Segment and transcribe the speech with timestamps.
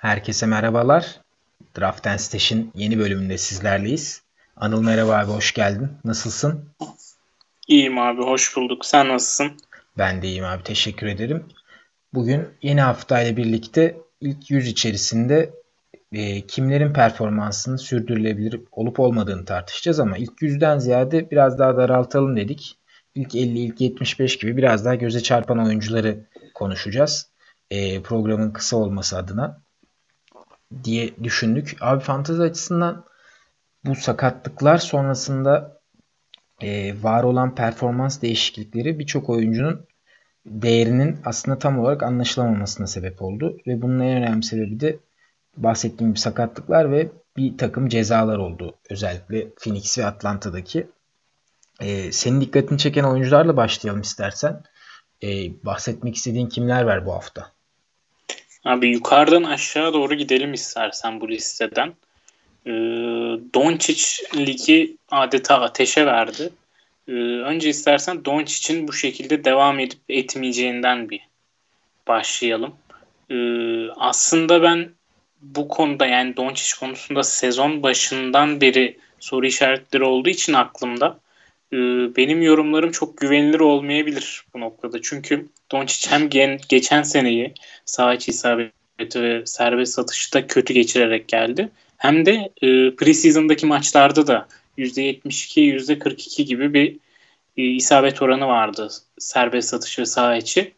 [0.00, 1.20] Herkese merhabalar.
[1.78, 4.22] Draft and Stash'in yeni bölümünde sizlerleyiz.
[4.56, 5.88] Anıl merhaba abi hoş geldin.
[6.04, 6.64] Nasılsın?
[7.68, 8.86] İyiyim abi hoş bulduk.
[8.86, 9.56] Sen nasılsın?
[9.98, 11.44] Ben de iyiyim abi teşekkür ederim.
[12.14, 15.50] Bugün yeni haftayla birlikte ilk yüz içerisinde
[16.12, 22.78] e, kimlerin performansının sürdürülebilir olup olmadığını tartışacağız ama ilk yüzden ziyade biraz daha daraltalım dedik.
[23.14, 27.28] İlk 50, ilk 75 gibi biraz daha göze çarpan oyuncuları konuşacağız.
[27.70, 29.65] E, programın kısa olması adına
[30.84, 31.76] diye düşündük.
[31.80, 33.04] Abi fantezi açısından
[33.84, 35.80] bu sakatlıklar sonrasında
[36.62, 39.86] e, var olan performans değişiklikleri birçok oyuncunun
[40.46, 43.58] değerinin aslında tam olarak anlaşılamamasına sebep oldu.
[43.66, 44.98] Ve bunun en önemli sebebi de
[45.56, 48.74] bahsettiğim gibi sakatlıklar ve bir takım cezalar oldu.
[48.90, 50.86] Özellikle Phoenix ve Atlanta'daki.
[51.80, 54.62] E, senin dikkatini çeken oyuncularla başlayalım istersen.
[55.22, 55.28] E,
[55.64, 57.55] bahsetmek istediğin kimler var bu hafta?
[58.66, 61.88] Abi yukarıdan aşağı doğru gidelim istersen bu listeden.
[62.66, 62.70] Ee,
[63.54, 64.02] Doncic
[64.36, 66.50] ligi adeta ateşe verdi.
[67.08, 71.20] Ee, önce istersen Doncic'in bu şekilde devam edip etmeyeceğinden bir
[72.08, 72.74] başlayalım.
[73.30, 74.90] Ee, aslında ben
[75.42, 81.18] bu konuda yani Doncic konusunda sezon başından beri soru işaretleri olduğu için aklımda
[81.72, 81.76] e,
[82.16, 85.02] benim yorumlarım çok güvenilir olmayabilir bu noktada.
[85.02, 91.68] Çünkü Doncic hem gen, geçen seneyi sağ içi isabeti ve serbest satışta kötü geçirerek geldi.
[91.96, 96.96] Hem de e, preseason'daki maçlarda da %72, %42 gibi bir
[97.56, 100.72] e, isabet oranı vardı serbest satış ve sağ içi.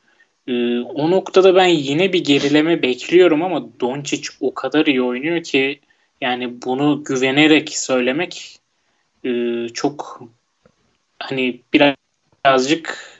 [0.46, 5.80] E, o noktada ben yine bir gerileme bekliyorum ama Doncic o kadar iyi oynuyor ki
[6.20, 8.58] yani bunu güvenerek söylemek
[9.24, 9.30] e,
[9.68, 10.22] çok
[11.18, 13.18] hani birazcık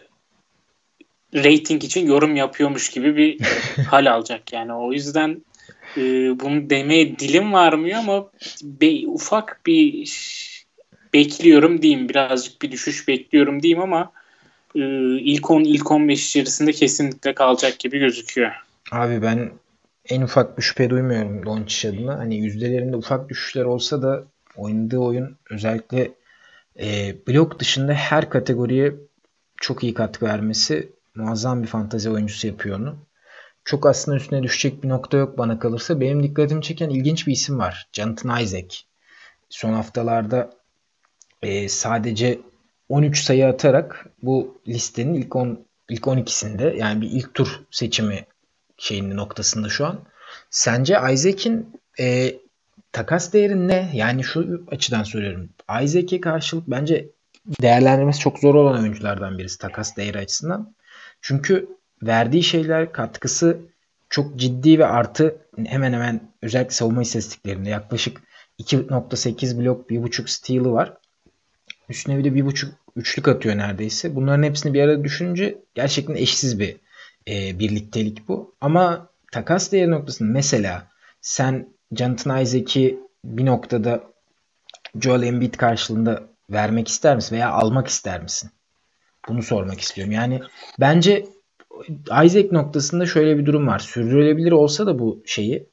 [1.35, 3.41] rating için yorum yapıyormuş gibi bir
[3.87, 5.43] hal alacak yani o yüzden
[5.97, 6.01] e,
[6.41, 8.31] bunu demeye dilim varmıyor ama
[8.63, 10.19] be, ufak bir
[11.15, 14.13] bekliyorum diyeyim birazcık bir düşüş bekliyorum diyeyim ama
[14.75, 14.81] e,
[15.19, 18.51] ilk 10 ilk 15 içerisinde kesinlikle kalacak gibi gözüküyor.
[18.93, 19.51] Abi ben
[20.09, 22.19] en ufak bir şüphe duymuyorum Doncic adına.
[22.19, 24.25] Hani yüzdelerinde ufak düşüşler olsa da
[24.57, 26.11] oynadığı oyun özellikle
[26.81, 28.95] e, blok dışında her kategoriye
[29.57, 32.97] çok iyi katkı vermesi muazzam bir fantazi oyuncusu yapıyor onu.
[33.65, 36.01] Çok aslında üstüne düşecek bir nokta yok bana kalırsa.
[36.01, 37.89] Benim dikkatimi çeken ilginç bir isim var.
[37.93, 38.77] Jonathan Isaac.
[39.49, 40.51] Son haftalarda
[41.43, 42.41] e, sadece
[42.89, 48.27] 13 sayı atarak bu listenin ilk 10 ilk 12'sinde yani bir ilk tur seçimi
[48.79, 50.01] şeyinin noktasında şu an.
[50.51, 52.35] Sence Isaac'in e,
[52.93, 53.91] takas değeri ne?
[53.95, 55.49] Yani şu açıdan soruyorum.
[55.83, 57.09] Isaac'e karşılık bence
[57.63, 60.75] değerlendirmesi çok zor olan oyunculardan birisi takas değeri açısından.
[61.21, 61.69] Çünkü
[62.03, 63.59] verdiği şeyler katkısı
[64.11, 65.37] çok ciddi ve artı
[65.67, 68.23] hemen hemen özellikle savunma istatistiklerinde yaklaşık
[68.59, 70.95] 2.8 blok 1.5 steal'ı var.
[71.89, 74.15] Üstüne bir de 1.5 üçlük atıyor neredeyse.
[74.15, 76.77] Bunların hepsini bir arada düşününce gerçekten eşsiz bir
[77.29, 78.55] e, birliktelik bu.
[78.61, 80.87] Ama takas değeri noktasında mesela
[81.21, 84.03] sen Jonathan Isaac'i bir noktada
[85.01, 88.51] Joel Embiid karşılığında vermek ister misin veya almak ister misin?
[89.29, 90.13] Bunu sormak istiyorum.
[90.13, 90.41] Yani
[90.81, 91.25] bence
[92.25, 93.79] Isaac noktasında şöyle bir durum var.
[93.79, 95.67] Sürdürülebilir olsa da bu şeyi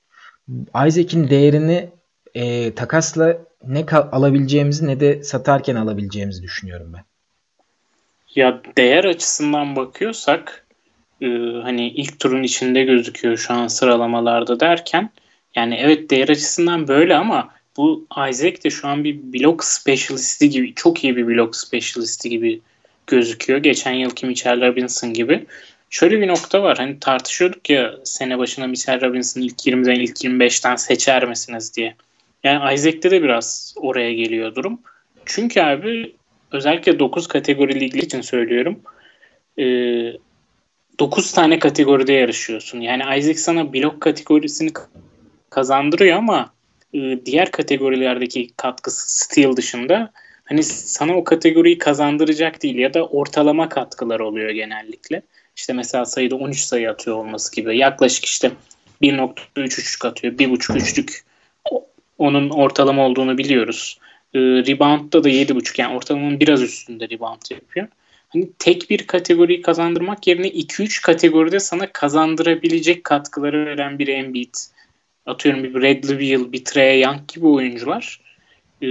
[0.87, 1.89] Isaac'in değerini
[2.33, 3.37] e, takasla
[3.67, 7.03] ne alabileceğimizi ne de satarken alabileceğimizi düşünüyorum ben.
[8.35, 10.65] Ya değer açısından bakıyorsak
[11.21, 11.27] e,
[11.63, 15.09] hani ilk turun içinde gözüküyor şu an sıralamalarda derken
[15.55, 20.73] yani evet değer açısından böyle ama bu Isaac de şu an bir blok specialisti gibi
[20.75, 22.61] çok iyi bir blok specialisti gibi
[23.07, 23.59] gözüküyor.
[23.59, 25.45] Geçen yılki Mitchell Robinson gibi.
[25.89, 26.77] Şöyle bir nokta var.
[26.77, 31.95] Hani tartışıyorduk ya sene başına Mitchell Robinson ilk 20'den ilk 25'ten seçer misiniz diye.
[32.43, 34.79] Yani Isaac'te de biraz oraya geliyor durum.
[35.25, 36.15] Çünkü abi
[36.51, 38.79] özellikle 9 kategori ligli için söylüyorum.
[39.59, 39.63] E,
[40.99, 42.81] 9 tane kategoride yarışıyorsun.
[42.81, 44.71] Yani Isaac sana blok kategorisini
[45.49, 46.54] kazandırıyor ama
[47.25, 50.11] diğer kategorilerdeki katkısı steal dışında
[50.45, 55.21] hani sana o kategoriyi kazandıracak değil ya da ortalama katkılar oluyor genellikle.
[55.55, 57.77] İşte mesela sayıda 13 sayı atıyor olması gibi.
[57.77, 58.51] Yaklaşık işte
[59.01, 60.33] 1.3 üçlük atıyor.
[60.33, 61.25] 1.5 üçlük
[62.17, 63.99] onun ortalama olduğunu biliyoruz.
[64.33, 67.87] E, rebound'da da 7.5 yani ortalamanın biraz üstünde rebound yapıyor.
[68.29, 74.53] Hani tek bir kategoriyi kazandırmak yerine 2-3 kategoride sana kazandırabilecek katkıları veren bir Embiid,
[75.25, 78.21] atıyorum bir Bradley Beal, bir Trey Young gibi oyuncular
[78.81, 78.87] e,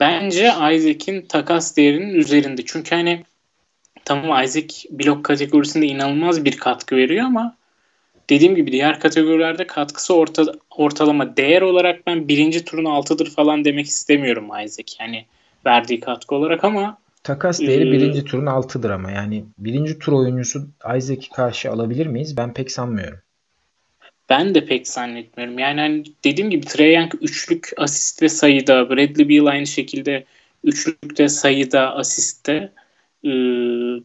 [0.00, 2.62] bence Isaac'in takas değerinin üzerinde.
[2.64, 3.24] Çünkü hani
[4.04, 7.56] tamam Isaac blok kategorisinde inanılmaz bir katkı veriyor ama
[8.30, 11.36] dediğim gibi diğer kategorilerde katkısı orta, ortalama.
[11.36, 14.96] Değer olarak ben birinci turun altıdır falan demek istemiyorum Isaac.
[15.00, 15.26] Yani
[15.66, 20.68] verdiği katkı olarak ama Takas değeri ee, birinci turun altıdır ama yani birinci tur oyuncusu
[20.96, 22.36] Isaac'i karşı alabilir miyiz?
[22.36, 23.18] Ben pek sanmıyorum.
[24.28, 25.58] Ben de pek zannetmiyorum.
[25.58, 28.90] Yani hani dediğim gibi Trey Young üçlük asist ve sayıda.
[28.90, 30.24] Bradley Beal aynı şekilde
[30.64, 32.72] üçlükte sayıda asiste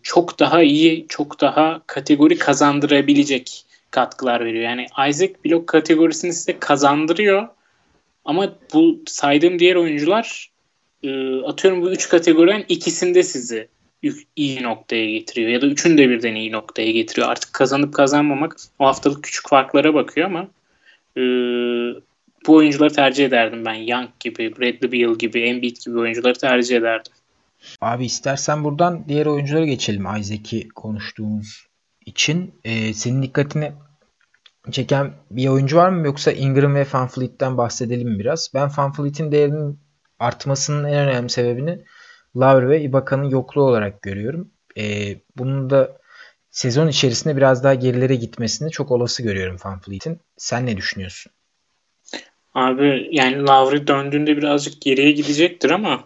[0.04, 4.64] çok daha iyi, çok daha kategori kazandırabilecek katkılar veriyor.
[4.64, 7.48] Yani Isaac blok kategorisini size kazandırıyor
[8.26, 10.52] ama bu saydığım diğer oyuncular
[11.46, 13.68] atıyorum bu üç kategoriden ikisinde sizi
[14.36, 17.30] iyi noktaya getiriyor ya da üçünü de birden iyi noktaya getiriyor.
[17.30, 20.48] Artık kazanıp kazanmamak o haftalık küçük farklara bakıyor ama
[21.18, 21.22] e,
[22.48, 23.74] bu oyuncuları tercih ederdim ben.
[23.74, 27.14] Young gibi, Bradley Beal gibi, Embiid gibi oyuncuları tercih ederdim.
[27.82, 31.68] Abi istersen buradan diğer oyunculara geçelim Isaac'i konuştuğumuz
[32.06, 32.54] için.
[32.64, 33.72] Ee, senin dikkatini
[34.72, 38.52] çeken bir oyuncu var mı yoksa Ingram ve Fanfleet'ten bahsedelim biraz?
[38.54, 39.80] Ben Fanfleet'in değerinin
[40.20, 41.80] artmasının en önemli sebebini
[42.36, 44.52] Lavre ve Ibaka'nın yokluğu olarak görüyorum.
[44.78, 45.98] Ee, bunun da
[46.50, 50.20] sezon içerisinde biraz daha gerilere gitmesini çok olası görüyorum Fanfleet'in.
[50.38, 51.32] Sen ne düşünüyorsun?
[52.54, 56.04] Abi yani Lavre döndüğünde birazcık geriye gidecektir ama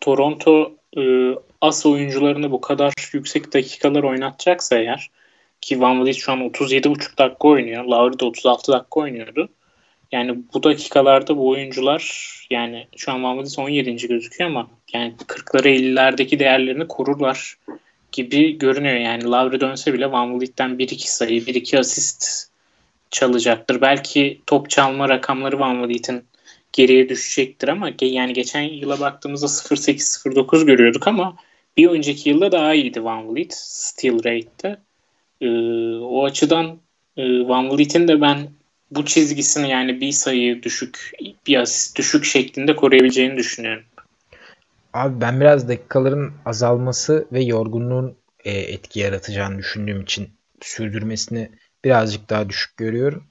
[0.00, 1.02] Toronto e,
[1.60, 5.10] as oyuncularını bu kadar yüksek dakikalar oynatacaksa eğer
[5.60, 7.84] ki Van Vliet şu an 37,5 dakika oynuyor.
[7.84, 9.48] Lowry de 36 dakika oynuyordu.
[10.12, 14.08] Yani bu dakikalarda bu oyuncular yani şu an Vliet 17.
[14.08, 17.58] gözüküyor ama yani 40'ları 50'lerdeki değerlerini korurlar
[18.12, 18.96] gibi görünüyor.
[18.96, 22.48] Yani Lowry dönse bile Van Vliet'ten 1-2 sayı, 1-2 asist
[23.10, 23.80] çalacaktır.
[23.80, 26.24] Belki top çalma rakamları Van Vliet'in
[26.72, 31.36] geriye düşecektir ama yani geçen yıla baktığımızda 0.8-0.9 görüyorduk ama
[31.76, 34.76] bir önceki yılda daha iyiydi Van Vliet steal rate'te.
[35.40, 35.48] Ee,
[35.96, 36.78] o açıdan
[37.16, 38.38] e, Van Vliet'in de ben
[38.94, 41.12] bu çizgisini yani bir sayı düşük,
[41.46, 43.84] bir asist düşük şeklinde koruyabileceğini düşünüyorum.
[44.92, 50.30] Abi ben biraz dakikaların azalması ve yorgunluğun e, etki yaratacağını düşündüğüm için
[50.60, 51.50] sürdürmesini
[51.84, 53.24] birazcık daha düşük görüyorum.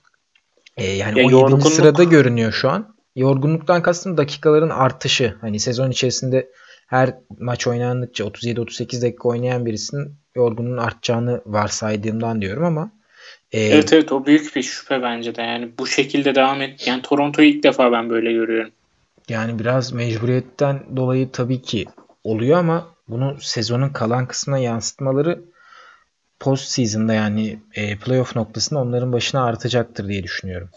[0.77, 1.33] E, yani ya 17.
[1.33, 1.73] Yorgunluk...
[1.73, 2.95] sırada görünüyor şu an.
[3.15, 5.35] Yorgunluktan kastım dakikaların artışı.
[5.41, 6.49] Hani sezon içerisinde
[6.87, 12.91] her maç oynandıkça 37-38 dakika oynayan birisinin yorgunluğun artacağını varsaydığımdan diyorum ama
[13.51, 15.41] e, Evet evet o büyük bir şüphe bence de.
[15.41, 16.87] Yani bu şekilde devam et.
[16.87, 18.71] Yani Toronto'yu ilk defa ben böyle görüyorum.
[19.29, 21.85] Yani biraz mecburiyetten dolayı tabii ki
[22.23, 25.41] oluyor ama bunu sezonun kalan kısmına yansıtmaları
[26.39, 30.69] post season'da yani e, playoff noktasında onların başına artacaktır diye düşünüyorum.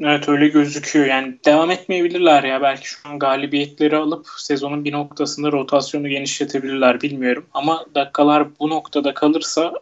[0.00, 1.06] Evet öyle gözüküyor.
[1.06, 2.62] Yani devam etmeyebilirler ya.
[2.62, 7.46] Belki şu an galibiyetleri alıp sezonun bir noktasında rotasyonu genişletebilirler bilmiyorum.
[7.54, 9.72] Ama dakikalar bu noktada kalırsa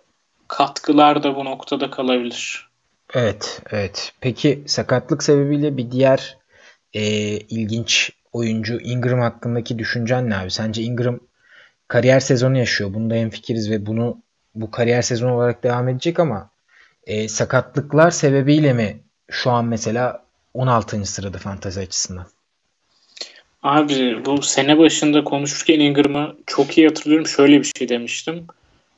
[0.48, 2.68] katkılar da bu noktada kalabilir.
[3.14, 4.12] Evet, evet.
[4.20, 6.38] Peki sakatlık sebebiyle bir diğer
[6.94, 7.02] e,
[7.38, 10.50] ilginç oyuncu Ingram hakkındaki düşüncen ne abi?
[10.50, 11.20] Sence Ingram
[11.88, 12.94] kariyer sezonu yaşıyor.
[12.94, 14.22] Bunda hemfikiriz ve bunu
[14.54, 16.50] bu kariyer sezonu olarak devam edecek ama
[17.06, 20.24] e, sakatlıklar sebebiyle mi şu an mesela
[20.54, 21.04] 16.
[21.04, 22.26] sırada fantazi açısından.
[23.62, 27.26] Abi bu sene başında konuşurken Ingram'ı çok iyi hatırlıyorum.
[27.26, 28.46] Şöyle bir şey demiştim.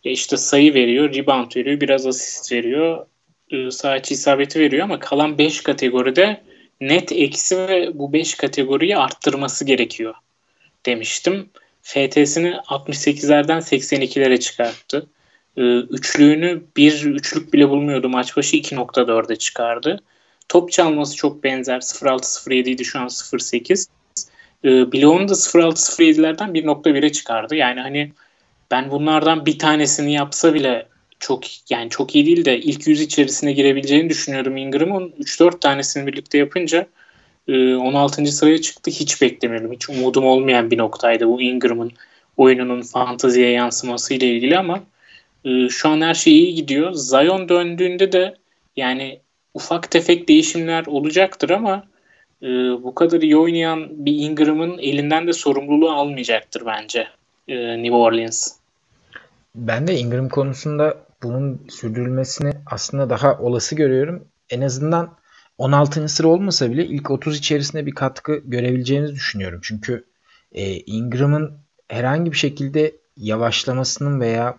[0.05, 3.07] E işte sayı veriyor, rebound veriyor, biraz asist veriyor,
[3.51, 6.43] e, sağ içi isabeti veriyor ama kalan 5 kategoride
[6.81, 10.15] net eksi ve bu 5 kategoriyi arttırması gerekiyor
[10.87, 11.51] demiştim.
[11.83, 15.07] FTS'ini 68'lerden 82'lere çıkarttı.
[15.57, 18.09] E, üçlüğünü bir üçlük bile bulmuyordu.
[18.09, 20.01] Maç başı 2.4'e çıkardı.
[20.49, 21.81] Top çalması çok benzer.
[21.81, 23.87] 0.6-0.7 idi şu an 0.8.
[24.65, 27.55] E, bloğunu da 0.6-0.7'lerden 1.1'e çıkardı.
[27.55, 28.13] Yani hani
[28.71, 30.87] ben bunlardan bir tanesini yapsa bile
[31.21, 35.15] çok yani çok iyi değil de ilk yüz içerisine girebileceğini düşünüyorum Ingram'ın.
[35.19, 36.87] 3-4 tanesini birlikte yapınca
[37.49, 38.23] 16.
[38.23, 38.91] E, sıraya çıktı.
[38.91, 39.73] Hiç beklemiyordum.
[39.73, 41.93] Hiç umudum olmayan bir noktaydı bu Ingram'ın
[42.37, 44.81] oyununun fantaziye yansıması ile ilgili ama
[45.45, 46.93] e, şu an her şey iyi gidiyor.
[46.93, 48.35] Zion döndüğünde de
[48.77, 49.21] yani
[49.55, 51.85] ufak tefek değişimler olacaktır ama
[52.43, 52.47] e,
[52.83, 57.09] bu kadar iyi oynayan bir Ingram'ın elinden de sorumluluğu almayacaktır bence
[57.49, 58.60] New Orleans.
[59.55, 64.29] Ben de Ingram konusunda bunun sürdürülmesini aslında daha olası görüyorum.
[64.51, 65.17] En azından
[65.59, 66.09] 16.
[66.09, 69.61] sıra olmasa bile ilk 30 içerisinde bir katkı görebileceğinizi düşünüyorum.
[69.63, 70.05] Çünkü
[70.53, 74.59] e, Ingram'ın herhangi bir şekilde yavaşlamasının veya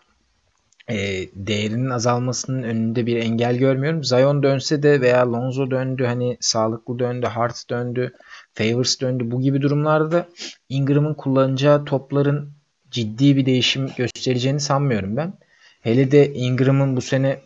[0.88, 0.96] e,
[1.34, 4.04] değerinin azalmasının önünde bir engel görmüyorum.
[4.04, 8.14] Zion dönse de veya Lonzo döndü hani sağlıklı döndü, Hart döndü,
[8.54, 9.32] Favors döndü.
[9.32, 10.28] Bu gibi durumlarda da
[10.70, 12.61] Ingram'ın kullanacağı topların
[12.92, 15.34] ciddi bir değişim göstereceğini sanmıyorum ben.
[15.82, 17.40] Hele de Ingram'ın bu sene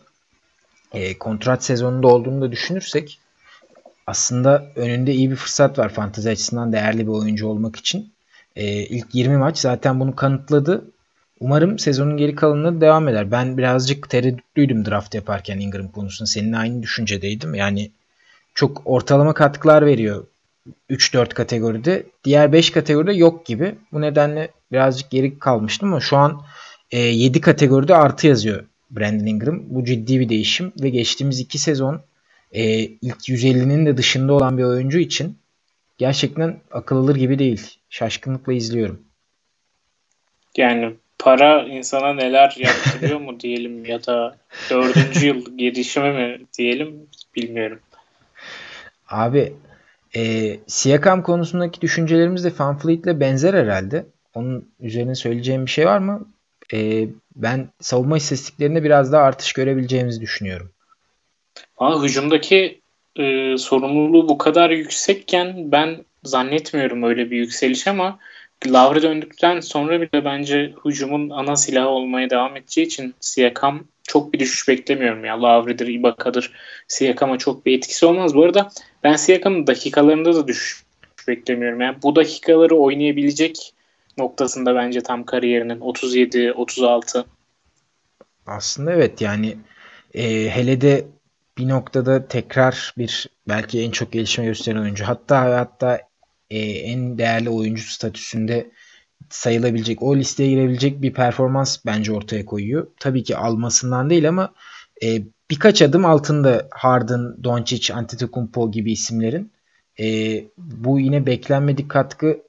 [0.92, 3.20] e, kontrat sezonunda olduğunu da düşünürsek
[4.06, 8.12] aslında önünde iyi bir fırsat var fantezi açısından değerli bir oyuncu olmak için.
[8.56, 10.90] E, ilk 20 maç zaten bunu kanıtladı.
[11.40, 13.30] Umarım sezonun geri kalanında devam eder.
[13.30, 16.26] Ben birazcık tereddütlüydüm draft yaparken Ingram konusunda.
[16.26, 17.54] Seninle aynı düşüncedeydim.
[17.54, 17.90] Yani
[18.54, 20.26] çok ortalama katkılar veriyor
[20.90, 22.06] 3-4 kategoride.
[22.24, 23.74] Diğer 5 kategoride yok gibi.
[23.92, 26.42] Bu nedenle birazcık geri kalmıştım ama şu an
[26.90, 29.62] e, 7 kategoride artı yazıyor Brandon Ingram.
[29.66, 32.02] Bu ciddi bir değişim ve geçtiğimiz 2 sezon
[32.52, 35.38] e, ilk 150'nin de dışında olan bir oyuncu için
[35.98, 37.78] gerçekten akıl alır gibi değil.
[37.90, 39.02] Şaşkınlıkla izliyorum.
[40.56, 44.36] Yani para insana neler yaptırıyor mu diyelim ya da
[44.70, 47.06] dördüncü yıl gelişimi mi diyelim
[47.36, 47.78] bilmiyorum.
[49.08, 49.52] Abi
[50.16, 54.06] e, Siakam konusundaki düşüncelerimiz de Fanfleet'le benzer herhalde.
[54.36, 56.28] Onun üzerine söyleyeceğim bir şey var mı?
[56.74, 60.70] E, ben savunma istatistiklerinde biraz daha artış görebileceğimizi düşünüyorum.
[61.76, 62.80] Ama hücumdaki
[63.16, 68.18] e, sorumluluğu bu kadar yüksekken ben zannetmiyorum öyle bir yükseliş ama
[68.66, 74.38] Lavre döndükten sonra bile bence hücumun ana silahı olmaya devam edeceği için Siakam çok bir
[74.38, 75.42] düşüş beklemiyorum ya.
[75.42, 76.52] Lavre'dir, Ibaka'dır.
[76.88, 78.34] Siakam'a çok bir etkisi olmaz.
[78.34, 78.68] Bu arada
[79.04, 80.84] ben Siakam'ın dakikalarında da düşüş
[81.28, 81.80] beklemiyorum.
[81.80, 83.72] Yani bu dakikaları oynayabilecek
[84.18, 87.24] noktasında bence tam kariyerinin 37, 36.
[88.46, 89.56] Aslında evet yani
[90.14, 91.06] e, hele de
[91.58, 96.00] bir noktada tekrar bir belki en çok gelişme gösteren oyuncu hatta hatta
[96.50, 98.70] e, en değerli oyuncu statüsünde
[99.30, 102.86] sayılabilecek, o listeye girebilecek bir performans bence ortaya koyuyor.
[103.00, 104.54] Tabii ki almasından değil ama
[105.02, 109.52] e, birkaç adım altında Harden, Doncic, Antetokounmpo gibi isimlerin.
[110.00, 112.45] E, bu yine beklenmedik katkı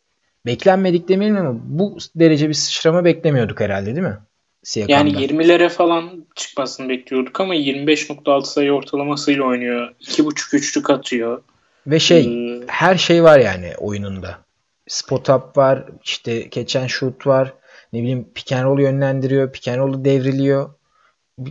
[0.48, 4.18] beklenmedik demeyelim ama bu derece bir sıçrama beklemiyorduk herhalde değil mi?
[4.64, 4.98] Siyakam'da.
[4.98, 9.94] Yani 20'lere falan çıkmasını bekliyorduk ama 25.6 sayı ortalamasıyla oynuyor.
[10.02, 11.42] 2.5 üçlük atıyor.
[11.88, 14.40] Ve şey ee, her şey var yani oyununda.
[14.88, 17.54] Spot up var, işte geçen shoot var.
[17.94, 20.70] Ne bileyim pick and roll yönlendiriyor, pick and roll'u devriliyor.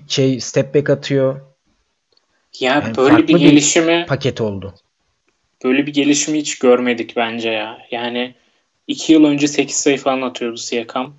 [0.09, 1.41] Şey step back atıyor.
[2.61, 4.75] Ya yani böyle bir gelişimi bir paket oldu.
[5.65, 7.79] Böyle bir gelişimi hiç görmedik bence ya.
[7.91, 8.35] Yani
[8.87, 11.15] 2 yıl önce 8 sayı falan atıyordu Siakam.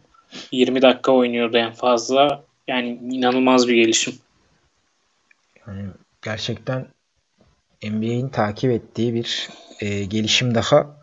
[0.51, 2.43] 20 dakika oynuyordu en fazla.
[2.67, 4.13] Yani inanılmaz bir gelişim.
[5.67, 5.85] Yani
[6.21, 6.87] gerçekten
[7.83, 10.97] NBA'in takip ettiği bir e, gelişim daha.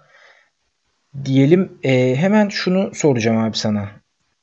[1.24, 3.90] Diyelim e, hemen şunu soracağım abi sana.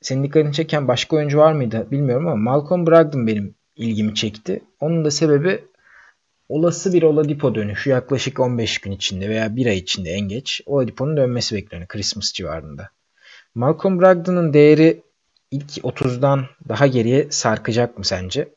[0.02, 4.62] Senin dikkatini çeken başka oyuncu var mıydı bilmiyorum ama Malcolm Brogdon benim ilgimi çekti.
[4.80, 5.64] Onun da sebebi
[6.52, 11.18] olası bir Oladipo dönüşü yaklaşık 15 gün içinde veya bir ay içinde en geç Oladipo'nun
[11.18, 12.90] dönmesi bekleniyor Christmas civarında.
[13.56, 15.04] Malcolm Brogdon'un değeri
[15.52, 18.50] ilk 30'dan daha geriye sarkacak mı sence?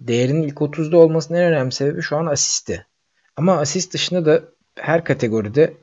[0.00, 2.86] Değerinin ilk 30'da olmasının en önemli sebebi şu an asisti.
[3.36, 4.42] Ama asist dışında da
[4.76, 5.76] her kategoride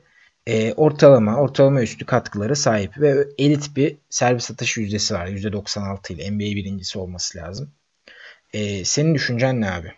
[0.46, 5.26] e, ortalama, ortalama üstü katkıları sahip ve elit bir servis atış yüzdesi var.
[5.26, 7.70] %96 ile NBA birincisi olması lazım.
[8.52, 9.92] E, senin düşüncen ne abi?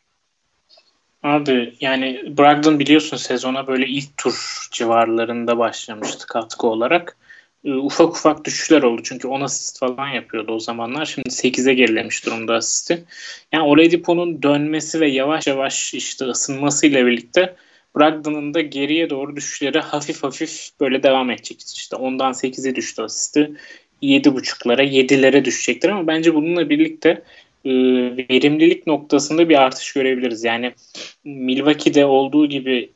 [1.22, 7.16] Abi yani Brogdon biliyorsun sezona böyle ilk tur civarlarında başlamıştı katkı olarak.
[7.64, 9.02] E, ufak ufak düşüşler oldu.
[9.04, 11.04] Çünkü 10 asist falan yapıyordu o zamanlar.
[11.06, 13.04] Şimdi 8'e gerilemiş durumda asisti.
[13.52, 17.56] Yani Oladipo'nun dönmesi ve yavaş yavaş işte ısınmasıyla birlikte
[17.96, 21.62] Brogdon'un da geriye doğru düşüşleri hafif hafif böyle devam edecek.
[21.74, 23.52] İşte ondan 8'e düştü asisti.
[24.02, 27.22] 7.5'lara 7'lere düşecektir ama bence bununla birlikte
[27.64, 27.70] e,
[28.30, 30.44] verimlilik noktasında bir artış görebiliriz.
[30.44, 30.74] Yani
[31.24, 32.92] Milwaukee'de olduğu gibi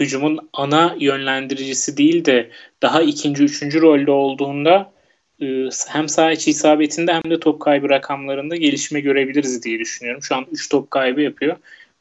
[0.00, 2.50] hücumun ana yönlendiricisi değil de
[2.82, 4.92] daha ikinci, üçüncü rolde olduğunda
[5.42, 5.46] e,
[5.88, 10.22] hem saha içi isabetinde hem de top kaybı rakamlarında gelişme görebiliriz diye düşünüyorum.
[10.22, 11.56] Şu an 3 top kaybı yapıyor.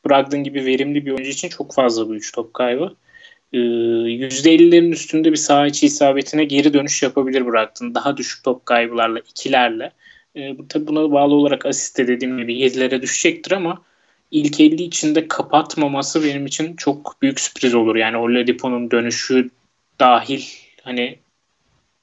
[0.05, 2.95] Brogdon gibi verimli bir oyuncu için çok fazla bu 3 top kaybı.
[3.53, 7.95] Ee, %50'lerin üstünde bir saha içi isabetine geri dönüş yapabilir Brogdon.
[7.95, 9.91] Daha düşük top kaybılarla, ikilerle.
[10.35, 13.81] Ee, tabii buna bağlı olarak asiste dediğim gibi 7'lere düşecektir ama
[14.31, 17.95] ilk 50 içinde kapatmaması benim için çok büyük sürpriz olur.
[17.95, 19.49] Yani Oladipo'nun dönüşü
[19.99, 20.43] dahil
[20.83, 21.19] hani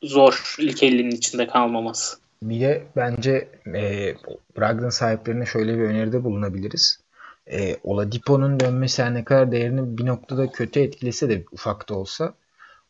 [0.03, 2.17] zor ilk 50'nin içinde kalmaması.
[2.43, 4.15] Bir de bence e,
[4.57, 7.03] Brogdon sahiplerine şöyle bir öneride bulunabiliriz
[7.47, 12.35] e, Oladipo'nun dönmesi her ne kadar değerini bir noktada kötü etkilese de ufak da olsa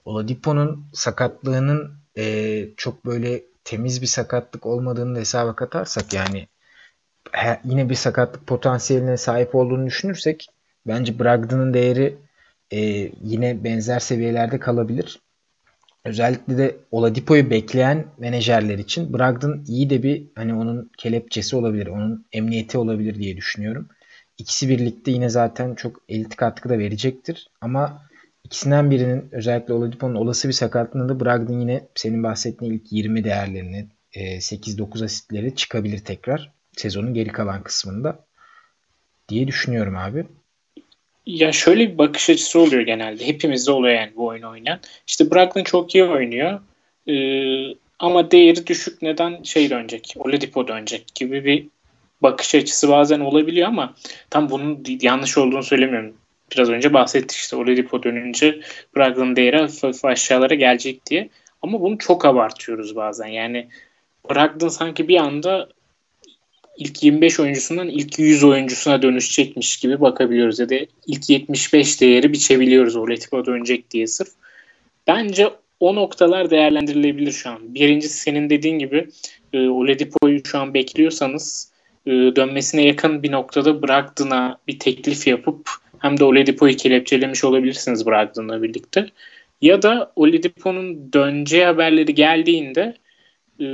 [0.05, 6.49] Oladipo'nun sakatlığının e, çok böyle temiz bir sakatlık olmadığını da hesaba katarsak yani
[7.33, 10.49] he, yine bir sakatlık potansiyeline sahip olduğunu düşünürsek
[10.87, 12.17] bence Brogdon'un değeri
[12.71, 12.79] e,
[13.23, 15.21] yine benzer seviyelerde kalabilir.
[16.05, 22.27] Özellikle de Oladipo'yu bekleyen menajerler için Brogdon iyi de bir hani onun kelepçesi olabilir, onun
[22.33, 23.89] emniyeti olabilir diye düşünüyorum.
[24.39, 27.49] ikisi birlikte yine zaten çok elit katkı da verecektir.
[27.61, 28.03] Ama
[28.45, 35.05] ikisinden birinin özellikle Oladipo'nun olası bir sakatlığında Brogdon yine senin bahsettiğin ilk 20 değerlerini 8-9
[35.05, 38.25] asitleri çıkabilir tekrar sezonun geri kalan kısmında
[39.29, 40.27] diye düşünüyorum abi.
[41.27, 43.27] Ya şöyle bir bakış açısı oluyor genelde.
[43.27, 44.81] Hepimizde oluyor yani bu oyunu oynayan.
[45.07, 46.61] İşte Brogdon çok iyi oynuyor.
[47.09, 51.67] Ee, ama değeri düşük neden şey dönecek, Oladipo dönecek gibi bir
[52.23, 53.95] bakış açısı bazen olabiliyor ama
[54.31, 56.15] tam bunun yanlış olduğunu söylemiyorum.
[56.55, 58.61] Biraz önce bahsettik işte Oladipo dönünce
[58.97, 61.29] Brogdon'un değeri hafif aşağılara gelecek diye.
[61.63, 63.27] Ama bunu çok abartıyoruz bazen.
[63.27, 63.69] Yani
[64.31, 65.69] Brogdon sanki bir anda
[66.77, 70.59] ilk 25 oyuncusundan ilk 100 oyuncusuna dönüşecekmiş gibi bakabiliyoruz.
[70.59, 70.75] Ya da
[71.07, 74.29] ilk 75 değeri biçebiliyoruz Oladipo dönecek diye sırf.
[75.07, 77.75] Bence o noktalar değerlendirilebilir şu an.
[77.75, 79.09] Birincisi senin dediğin gibi
[79.53, 81.73] e, Oladipo'yu şu an bekliyorsanız
[82.07, 85.71] e, dönmesine yakın bir noktada Brogdon'a bir teklif yapıp
[86.03, 89.11] hem de Oladipo'yu kelepçelemiş olabilirsiniz Brogdon'la birlikte.
[89.61, 92.97] Ya da Oladipo'nun döneceği haberleri geldiğinde
[93.61, 93.67] e,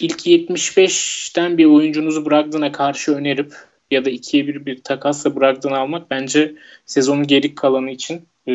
[0.00, 3.54] ilk 75'ten bir oyuncunuzu Brogdon'a karşı önerip
[3.90, 6.54] ya da ikiye bir bir takasla Brogdon'u almak bence
[6.86, 8.54] sezonun geri kalanı için e,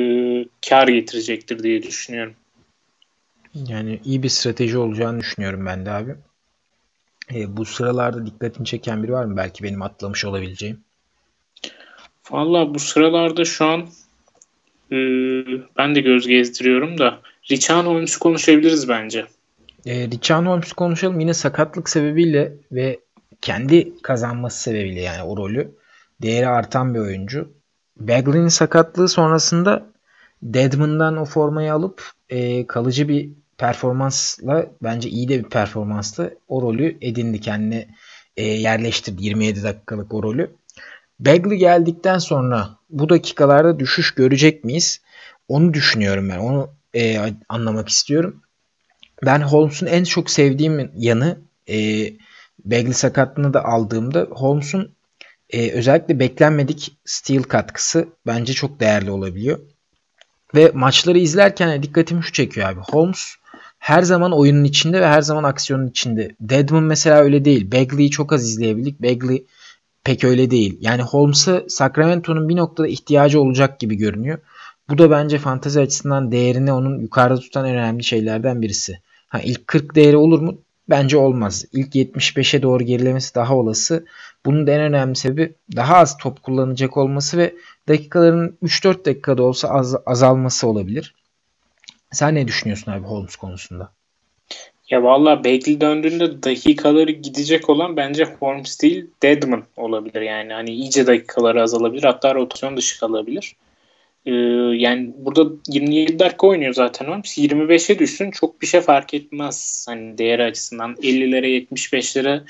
[0.70, 2.34] kar getirecektir diye düşünüyorum.
[3.54, 6.16] Yani iyi bir strateji olacağını düşünüyorum ben de abi.
[7.34, 9.38] E, bu sıralarda dikkatini çeken biri var mı?
[9.38, 10.85] Belki benim atlamış olabileceğim.
[12.32, 13.82] Valla bu sıralarda şu an
[14.92, 14.98] e,
[15.78, 17.20] ben de göz gezdiriyorum da
[17.52, 19.26] Richan Holmes'u konuşabiliriz bence.
[19.86, 21.20] E, Richan Holmes'u konuşalım.
[21.20, 23.00] Yine sakatlık sebebiyle ve
[23.42, 25.72] kendi kazanması sebebiyle yani o rolü
[26.22, 27.54] değeri artan bir oyuncu.
[27.98, 29.86] Bagley'nin sakatlığı sonrasında
[30.42, 36.98] Deadman'dan o formayı alıp e, kalıcı bir performansla bence iyi de bir performansla o rolü
[37.02, 37.88] edindi kendine
[38.38, 40.56] e, yerleştirdi 27 dakikalık o rolü.
[41.20, 45.02] Bagley geldikten sonra bu dakikalarda düşüş görecek miyiz?
[45.48, 46.38] Onu düşünüyorum ben.
[46.38, 48.42] Onu e, anlamak istiyorum.
[49.26, 51.38] Ben Holmes'un en çok sevdiğim yanı
[51.70, 51.78] e,
[52.66, 54.96] Bagley sakatlığını da aldığımda Holmes'un
[55.50, 59.60] e, özellikle beklenmedik steal katkısı bence çok değerli olabiliyor.
[60.56, 62.80] Ve maçları izlerken dikkatimi şu çekiyor abi.
[62.80, 63.36] Holmes
[63.80, 66.36] her zaman oyunun içinde ve her zaman aksiyonun içinde.
[66.40, 67.72] Deadman mesela öyle değil.
[67.72, 69.02] Bagley'i çok az izleyebildik.
[69.02, 69.46] Bagley
[70.06, 70.78] pek öyle değil.
[70.82, 74.40] Yani Holmes'a Sacramento'nun bir noktada ihtiyacı olacak gibi görünüyor.
[74.90, 79.02] Bu da bence fantezi açısından değerini onun yukarıda tutan önemli şeylerden birisi.
[79.28, 80.62] Ha, ilk 40 değeri olur mu?
[80.90, 81.66] Bence olmaz.
[81.74, 84.06] İlk 75'e doğru gerilemesi daha olası.
[84.46, 87.56] Bunun da en önemli sebebi daha az top kullanacak olması ve
[87.88, 91.16] dakikaların 3-4 dakikada olsa az, azalması olabilir.
[92.12, 93.92] Sen ne düşünüyorsun abi Holmes konusunda?
[94.90, 100.54] Ya valla Bagley döndüğünde dakikaları gidecek olan bence Holmes değil Deadman olabilir yani.
[100.54, 103.56] Hani iyice dakikaları azalabilir hatta rotasyon dışı kalabilir.
[104.26, 104.32] Ee,
[104.76, 107.38] yani burada 27 dakika oynuyor zaten Holmes.
[107.38, 109.86] 25'e düşsün çok bir şey fark etmez.
[109.90, 112.42] Hani değer açısından 50'lere 75'lere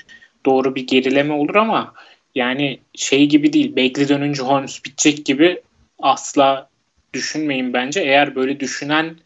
[0.46, 1.94] doğru bir gerileme olur ama
[2.34, 3.76] yani şey gibi değil.
[3.76, 5.62] Bagley dönünce Holmes bitecek gibi
[5.98, 6.68] asla
[7.14, 8.00] düşünmeyin bence.
[8.00, 9.16] Eğer böyle düşünen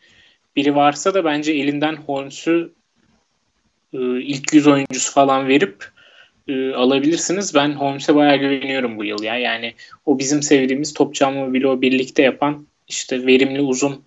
[0.56, 2.72] biri varsa da bence elinden Holmes'u
[3.98, 5.90] ilk yüz oyuncusu falan verip
[6.48, 7.54] e, alabilirsiniz.
[7.54, 9.38] Ben Holmes'e bayağı güveniyorum bu yıl ya.
[9.38, 9.74] Yani
[10.06, 14.02] o bizim sevdiğimiz top çalma bloğu birlikte yapan işte verimli uzun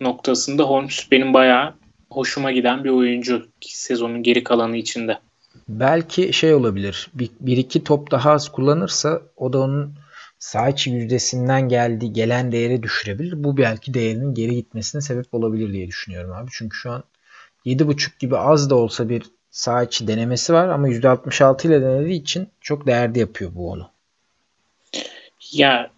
[0.00, 1.74] noktasında Holmes benim bayağı
[2.10, 5.18] hoşuma giden bir oyuncu sezonun geri kalanı içinde.
[5.68, 7.10] Belki şey olabilir.
[7.14, 9.94] Bir, bir iki top daha az kullanırsa o da onun
[10.38, 13.44] sağ içi yüzdesinden geldiği gelen değeri düşürebilir.
[13.44, 16.50] Bu belki değerinin geri gitmesine sebep olabilir diye düşünüyorum abi.
[16.52, 17.04] Çünkü şu an
[17.66, 22.48] 7.5 gibi az da olsa bir sağ içi denemesi var ama %66 ile denediği için
[22.60, 23.90] çok değerli yapıyor bu onu.
[25.52, 25.90] Ya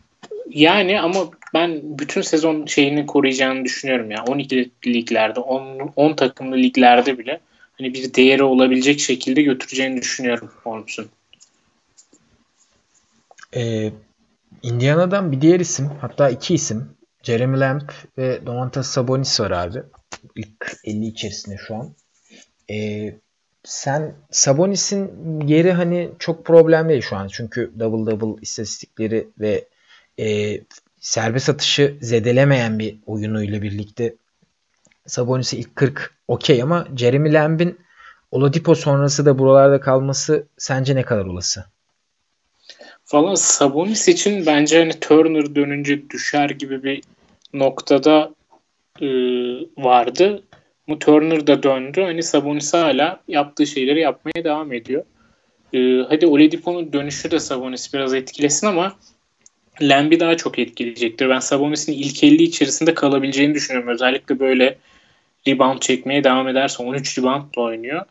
[0.51, 4.25] yani ama ben bütün sezon şeyini koruyacağını düşünüyorum ya.
[4.25, 7.41] 12 liglerde, 10, 10 takımlı liglerde bile
[7.79, 11.09] hani bir değeri olabilecek şekilde götüreceğini düşünüyorum Holmes'un.
[13.57, 13.93] Ee,
[14.63, 16.91] Indiana'dan bir diğer isim hatta iki isim
[17.23, 19.83] Jeremy Lamb ve Domantas Sabonis var abi.
[20.37, 21.95] İlk 50 içerisinde şu an.
[22.71, 23.15] Ee,
[23.65, 27.29] sen Sabonis'in yeri hani çok problem değil şu an.
[27.29, 29.65] Çünkü double double istatistikleri ve
[30.21, 30.59] e,
[31.01, 34.15] serbest atışı zedelemeyen bir oyunuyla birlikte
[35.07, 37.79] Sabonis'i ilk 40 okey ama Jeremy Lamb'in
[38.31, 41.65] Oladipo sonrası da buralarda kalması sence ne kadar olası?
[43.13, 47.03] Valla Sabonis için bence hani Turner dönünce düşer gibi bir
[47.53, 48.35] noktada
[49.03, 49.09] e,
[49.79, 50.43] vardı.
[50.89, 52.03] Bu Turner da döndü.
[52.03, 55.05] Hani Sabonis hala yaptığı şeyleri yapmaya devam ediyor.
[55.75, 58.97] Ee, hadi Oladipo'nun dönüşü de Sabonis biraz etkilesin ama
[59.83, 61.29] Lamb'i daha çok etkileyecektir.
[61.29, 63.89] Ben Sabonis'in ilk 50 içerisinde kalabileceğini düşünüyorum.
[63.89, 64.79] Özellikle böyle
[65.49, 68.05] rebound çekmeye devam ederse 13 reboundla oynuyor.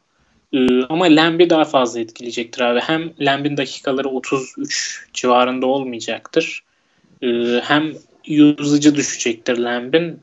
[0.54, 2.80] Ee, ama Lamb'i daha fazla etkileyecektir abi.
[2.80, 6.63] Hem Lamb'in dakikaları 33 civarında olmayacaktır.
[7.21, 7.93] Ee, hem
[8.60, 10.19] usage'ı düşecektir Lamb'in.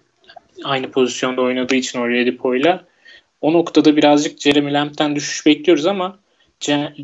[0.65, 2.85] Aynı pozisyonda oynadığı için Oladipo'yla.
[3.41, 6.19] O noktada birazcık Jeremy Lamb'den düşüş bekliyoruz ama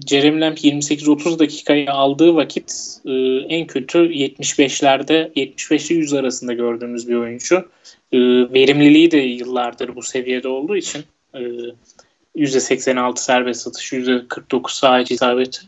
[0.06, 2.72] Jeremy Lamb 28-30 dakikayı aldığı vakit
[3.06, 3.12] e,
[3.48, 7.56] en kötü 75'lerde 75 100 arasında gördüğümüz bir oyuncu.
[8.12, 8.18] E,
[8.52, 11.40] verimliliği de yıllardır bu seviyede olduğu için e,
[12.36, 15.60] %86 serbest atış, %49 sadece isabeti.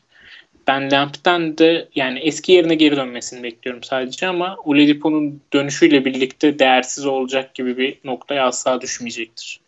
[0.67, 7.07] Ben Lamp'ten de yani eski yerine geri dönmesini bekliyorum sadece ama Oladipo'nun dönüşüyle birlikte değersiz
[7.07, 9.61] olacak gibi bir noktaya asla düşmeyecektir.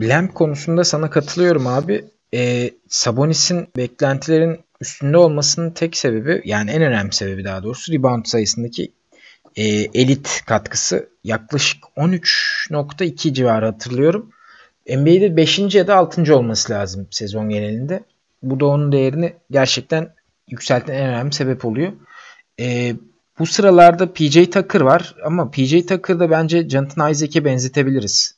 [0.00, 7.12] Lamp konusunda sana katılıyorum abi e, Sabonis'in beklentilerin üstünde olmasının tek sebebi yani en önemli
[7.12, 8.92] sebebi daha doğrusu rebound sayısındaki
[9.56, 9.64] e,
[9.94, 14.30] elit katkısı yaklaşık 13.2 civarı hatırlıyorum.
[14.88, 15.74] NBA'de 5.
[15.74, 16.36] ya da 6.
[16.36, 18.00] olması lazım sezon genelinde.
[18.42, 20.14] Bu da onun değerini gerçekten
[20.48, 21.92] yükselten en önemli sebep oluyor.
[22.60, 22.94] E,
[23.38, 28.34] bu sıralarda PJ Tucker var ama PJ Tucker'da bence Jonathan Isaac'e benzetebiliriz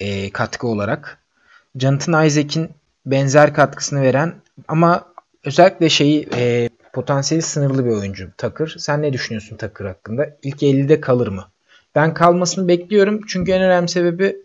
[0.00, 1.18] e, katkı olarak.
[1.76, 2.70] Jonathan Isaac'in
[3.06, 4.34] benzer katkısını veren
[4.68, 5.12] ama
[5.44, 8.74] özellikle şeyi e, potansiyeli sınırlı bir oyuncu Takır.
[8.78, 10.36] Sen ne düşünüyorsun Takır hakkında?
[10.42, 11.44] İlk 50'de kalır mı?
[11.94, 13.20] Ben kalmasını bekliyorum.
[13.28, 14.36] Çünkü en önemli sebebi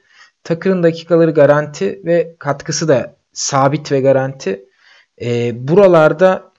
[0.44, 4.66] Takır'ın dakikaları garanti ve katkısı da sabit ve garanti.
[5.22, 6.52] E, buralarda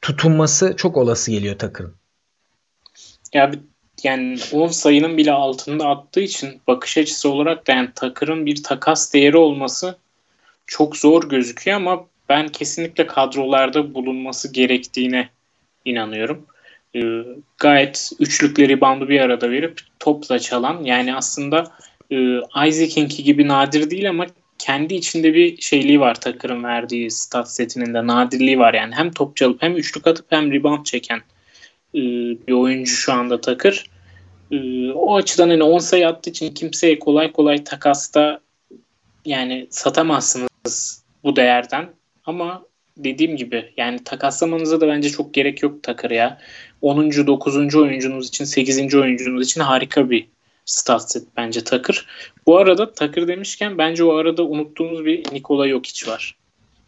[0.00, 1.94] tutunması çok olası geliyor Takır'ın.
[3.32, 3.52] Ya
[4.02, 9.12] yani 10 sayının bile altında attığı için bakış açısı olarak da yani Takır'ın bir takas
[9.12, 9.98] değeri olması
[10.66, 15.28] çok zor gözüküyor ama ben kesinlikle kadrolarda bulunması gerektiğine
[15.84, 16.46] inanıyorum.
[16.94, 17.00] Ee,
[17.58, 21.72] gayet üçlükleri bandı bir arada verip topla çalan yani aslında
[22.10, 22.16] e,
[22.66, 24.26] Isaac'inki gibi nadir değil ama
[24.58, 29.36] kendi içinde bir şeyliği var Takır'ın verdiği stat setinin de nadirliği var yani hem top
[29.36, 31.20] çalıp hem üçlük atıp hem rebound çeken
[31.94, 32.00] e,
[32.48, 33.90] bir oyuncu şu anda Takır.
[34.50, 38.40] E, o açıdan hani 10 sayı attığı için kimseye kolay kolay takasta
[39.24, 41.88] yani satamazsınız bu değerden.
[42.24, 42.62] Ama
[42.96, 46.38] dediğim gibi yani takaslamanıza da bence çok gerek yok Takır ya.
[46.82, 47.10] 10.
[47.10, 47.76] 9.
[47.76, 48.94] oyuncunuz için 8.
[48.94, 50.28] oyuncunuz için harika bir
[50.68, 52.06] stat set bence Takır.
[52.46, 56.36] Bu arada Takır demişken bence o arada unuttuğumuz bir Nikola Jokic var.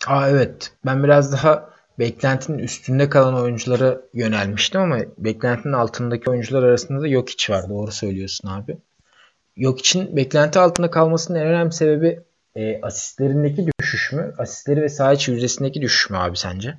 [0.06, 0.72] Aa evet.
[0.86, 7.52] Ben biraz daha beklentinin üstünde kalan oyunculara yönelmiştim ama beklentinin altındaki oyuncular arasında da Jokic
[7.52, 7.68] var.
[7.68, 8.76] Doğru söylüyorsun abi.
[9.56, 12.20] Jokic'in beklenti altında kalmasının en önemli sebebi
[12.56, 14.34] e, asistlerindeki düşüş mü?
[14.38, 16.74] Asistleri ve saha içi yüzdesindeki düşüş mü abi sence?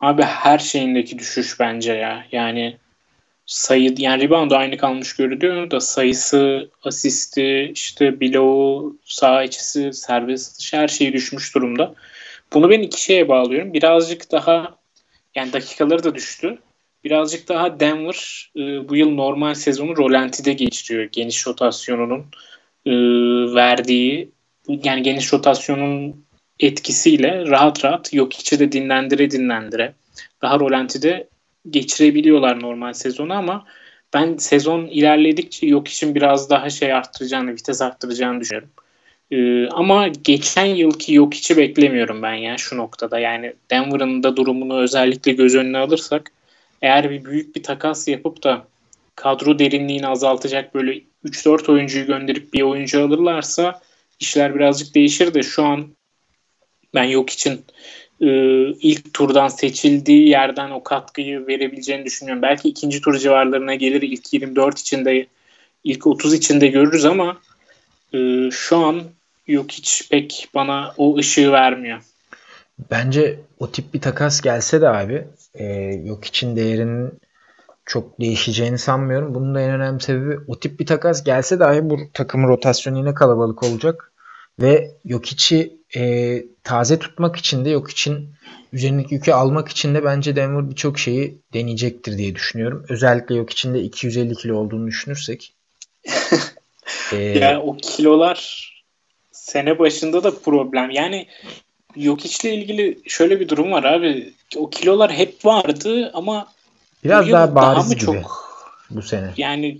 [0.00, 2.26] Abi her şeyindeki düşüş bence ya.
[2.32, 2.78] Yani
[3.46, 10.72] sayı yani rebound aynı kalmış görünüyor da sayısı, asisti, işte bloğu, sağ içisi, serbest atış
[10.72, 11.94] her şey düşmüş durumda.
[12.52, 13.72] Bunu ben iki şeye bağlıyorum.
[13.72, 14.76] Birazcık daha
[15.34, 16.58] yani dakikaları da düştü.
[17.04, 21.08] Birazcık daha Denver e, bu yıl normal sezonu rolantide geçiriyor.
[21.12, 22.26] Geniş rotasyonunun
[22.86, 22.92] e,
[23.54, 24.30] verdiği
[24.68, 26.26] yani geniş rotasyonun
[26.60, 29.94] etkisiyle rahat rahat yok içi de dinlendire dinlendire
[30.42, 31.28] daha rolantide
[31.70, 33.66] geçirebiliyorlar normal sezonu ama
[34.14, 38.70] ben sezon ilerledikçe yok için biraz daha şey arttıracağını, vites arttıracağını düşünüyorum.
[39.30, 43.18] Ee, ama geçen yılki yok içi beklemiyorum ben ya şu noktada.
[43.18, 46.32] Yani Denver'ın da durumunu özellikle göz önüne alırsak
[46.82, 48.66] eğer bir büyük bir takas yapıp da
[49.16, 53.80] kadro derinliğini azaltacak böyle 3-4 oyuncuyu gönderip bir oyuncu alırlarsa
[54.20, 55.88] işler birazcık değişir de şu an
[56.94, 57.64] ben yok için
[58.20, 58.28] e,
[58.66, 62.42] ilk turdan seçildiği yerden o katkıyı verebileceğini düşünüyorum.
[62.42, 65.26] Belki ikinci tur civarlarına gelir ilk 24 içinde
[65.84, 67.38] ilk 30 içinde görürüz ama
[68.14, 69.02] e, şu an
[69.46, 71.98] yok hiç pek bana o ışığı vermiyor.
[72.90, 75.24] Bence o tip bir takas gelse de abi
[75.54, 75.64] e,
[76.04, 77.10] yok için değerinin
[77.86, 79.34] çok değişeceğini sanmıyorum.
[79.34, 83.14] Bunun da en önemli sebebi o tip bir takas gelse dahi bu takımın rotasyonu yine
[83.14, 84.12] kalabalık olacak.
[84.60, 88.28] Ve Jokic'i e, taze tutmak için de Jokic'in
[88.72, 92.86] üzerindeki yükü almak için de bence Denver birçok şeyi deneyecektir diye düşünüyorum.
[92.88, 95.54] Özellikle Jokic'in de 250 kilo olduğunu düşünürsek.
[97.12, 98.66] ee, yani o kilolar
[99.32, 100.90] sene başında da problem.
[100.90, 101.26] Yani
[101.96, 104.34] Jokic'le ilgili şöyle bir durum var abi.
[104.56, 106.48] O kilolar hep vardı ama
[107.04, 108.46] Biraz daha bariz daha gibi çok,
[108.90, 109.32] bu sene.
[109.36, 109.78] Yani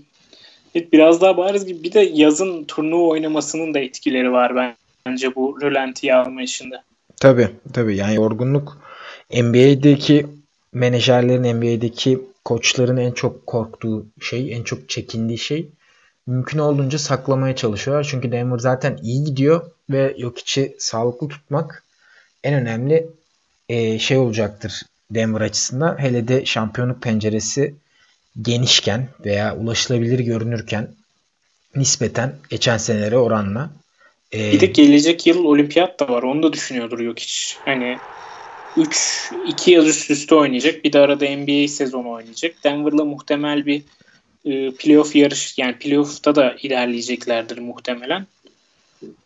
[0.77, 1.83] evet, biraz daha bariz gibi.
[1.83, 6.81] Bir de yazın turnuva oynamasının da etkileri var bence bu rölantiye alma işinde.
[7.19, 8.77] Tabii tabii yani yorgunluk
[9.33, 10.27] NBA'deki
[10.73, 15.67] menajerlerin NBA'deki koçların en çok korktuğu şey, en çok çekindiği şey
[16.27, 18.07] mümkün olduğunca saklamaya çalışıyorlar.
[18.11, 21.83] Çünkü Denver zaten iyi gidiyor ve yok içi sağlıklı tutmak
[22.43, 23.07] en önemli
[23.99, 25.99] şey olacaktır Denver açısından.
[25.99, 27.75] Hele de şampiyonluk penceresi
[28.41, 30.87] genişken veya ulaşılabilir görünürken
[31.75, 33.69] nispeten geçen senelere oranla.
[34.33, 36.23] E, bir de gelecek yıl olimpiyat da var.
[36.23, 37.57] Onu da düşünüyordur yok hiç.
[37.65, 37.97] Hani
[38.77, 40.83] 3 2 yıl üst üste oynayacak.
[40.83, 42.63] Bir de arada NBA sezonu oynayacak.
[42.63, 43.81] Denver'la muhtemel bir
[44.45, 48.27] e, playoff yarış yani playoff'ta da ilerleyeceklerdir muhtemelen.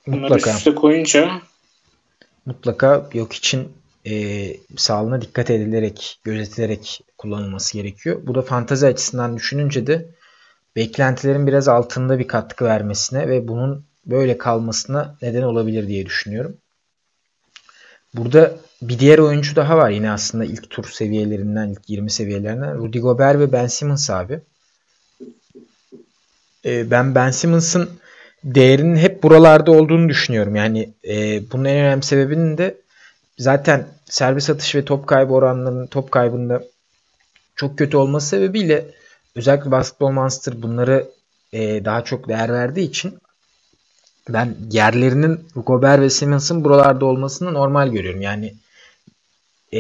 [0.08, 0.50] Bunları Mutlaka.
[0.50, 1.41] üst üste koyunca
[2.45, 3.67] mutlaka yok için
[4.08, 4.47] e,
[4.78, 8.21] sağlığına dikkat edilerek, gözetilerek kullanılması gerekiyor.
[8.23, 10.05] Bu da fantazi açısından düşününce de
[10.75, 16.57] beklentilerin biraz altında bir katkı vermesine ve bunun böyle kalmasına neden olabilir diye düşünüyorum.
[18.13, 22.77] Burada bir diğer oyuncu daha var yine aslında ilk tur seviyelerinden, ilk 20 seviyelerinden.
[22.77, 24.39] Rudy Gobert ve Ben Simmons abi.
[26.65, 27.89] Ee, ben Ben Simmons'ın
[28.43, 30.55] değerinin hep buralarda olduğunu düşünüyorum.
[30.55, 32.77] Yani e, bunun en önemli sebebinin de
[33.38, 36.63] zaten servis atış ve top kaybı oranlarının top kaybında
[37.56, 38.86] çok kötü olması sebebiyle
[39.36, 41.12] özellikle Basketball Monster bunları
[41.54, 43.20] e, daha çok değer verdiği için
[44.30, 48.22] ben yerlerinin Gobert ve Simmons'ın buralarda olmasını normal görüyorum.
[48.22, 48.54] Yani
[49.74, 49.80] e,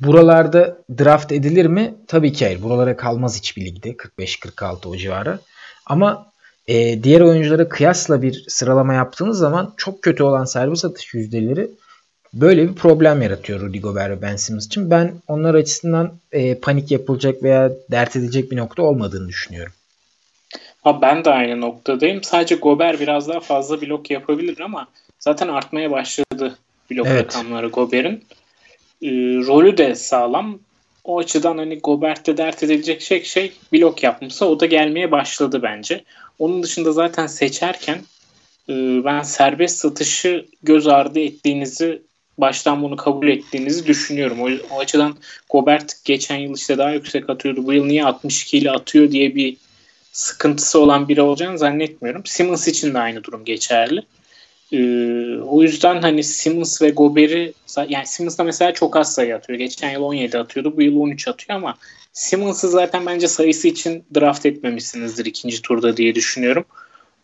[0.00, 1.94] buralarda draft edilir mi?
[2.06, 2.62] Tabii ki hayır.
[2.62, 3.90] Buralara kalmaz hiçbir ligde.
[3.90, 5.38] 45-46 o civarı.
[5.86, 6.32] Ama
[6.66, 11.70] e, diğer oyunculara kıyasla bir sıralama yaptığınız zaman çok kötü olan servis atış yüzdeleri
[12.34, 14.90] böyle bir problem yaratıyor Rudy Gobert ve Ben Simmons için.
[14.90, 19.72] Ben onlar açısından e, panik yapılacak veya dert edilecek bir nokta olmadığını düşünüyorum.
[20.82, 22.22] Ha, ben de aynı noktadayım.
[22.22, 24.88] Sadece Gobert biraz daha fazla blok yapabilir ama
[25.18, 26.58] zaten artmaya başladı
[26.90, 27.36] blok evet.
[27.36, 28.24] rakamları Gobert'in.
[29.02, 29.10] E,
[29.46, 30.58] rolü de sağlam.
[31.04, 36.04] O açıdan hani Gobert'te dert edilecek şey, şey blok yapmışsa o da gelmeye başladı bence.
[36.38, 37.98] Onun dışında zaten seçerken
[38.68, 42.02] e, ben serbest satışı göz ardı ettiğinizi
[42.40, 44.40] baştan bunu kabul ettiğinizi düşünüyorum.
[44.40, 45.16] O, o açıdan
[45.50, 47.66] Gobert geçen yıl işte daha yüksek atıyordu.
[47.66, 49.56] Bu yıl niye 62 ile atıyor diye bir
[50.12, 52.22] sıkıntısı olan biri olacağını zannetmiyorum.
[52.26, 54.02] Simmons için de aynı durum geçerli.
[54.72, 57.52] Ee, o yüzden hani Simmons ve Gobert'i
[57.88, 59.58] yani Simmons da mesela çok az sayı atıyor.
[59.58, 60.76] Geçen yıl 17 atıyordu.
[60.76, 61.76] Bu yıl 13 atıyor ama
[62.12, 66.64] Simmons'ı zaten bence sayısı için draft etmemişsinizdir ikinci turda diye düşünüyorum.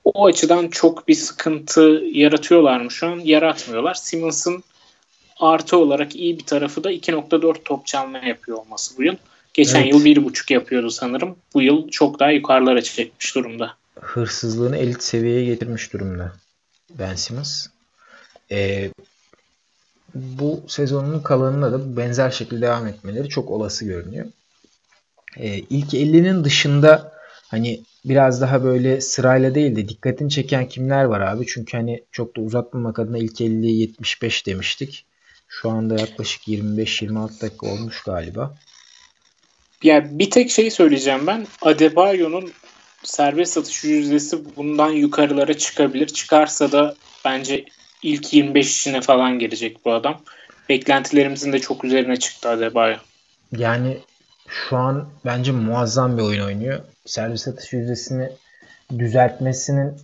[0.05, 3.21] O açıdan çok bir sıkıntı yaratıyorlar mı şu an?
[3.25, 3.95] Yaratmıyorlar.
[3.95, 4.65] Simmons'ın
[5.41, 9.17] artı olarak iyi bir tarafı da 2.4 top çalma yapıyor olması bu yıl.
[9.55, 9.95] Geçen evet.
[9.95, 11.37] yıl 1.5 yapıyordu sanırım.
[11.55, 13.75] Bu yıl çok daha yukarılara çekmiş durumda.
[14.01, 16.33] Hırsızlığını elit seviyeye getirmiş durumda.
[16.91, 17.67] Ben Simmons.
[18.51, 18.91] Ee,
[20.15, 24.27] bu sezonun kalanında da benzer şekilde devam etmeleri çok olası görünüyor.
[25.37, 27.13] Ee, ilk 50'nin dışında
[27.49, 31.47] hani biraz daha böyle sırayla değil de dikkatini çeken kimler var abi?
[31.47, 35.07] Çünkü hani çok da uzatmamak adına ilk 50 75 demiştik.
[35.63, 38.55] Şu anda yaklaşık 25-26 dakika olmuş galiba.
[39.83, 41.47] Ya bir tek şey söyleyeceğim ben.
[41.63, 42.53] Adebayo'nun
[43.03, 46.07] serbest satış yüzdesi bundan yukarılara çıkabilir.
[46.07, 47.65] Çıkarsa da bence
[48.03, 50.21] ilk 25 içine falan girecek bu adam.
[50.69, 52.97] Beklentilerimizin de çok üzerine çıktı Adebayo.
[53.53, 53.99] Yani
[54.49, 56.81] şu an bence muazzam bir oyun oynuyor.
[57.07, 58.31] Servis satış yüzdesini
[58.99, 59.97] düzeltmesinin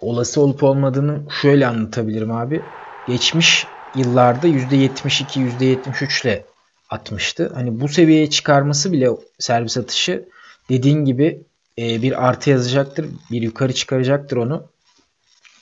[0.00, 2.62] olası olup olmadığını şöyle anlatabilirim abi.
[3.08, 6.44] Geçmiş yıllarda %72, %73 ile
[6.90, 7.52] atmıştı.
[7.54, 10.28] Hani bu seviyeye çıkarması bile servis atışı
[10.68, 11.42] dediğin gibi
[11.78, 13.06] e, bir artı yazacaktır.
[13.30, 14.66] Bir yukarı çıkaracaktır onu.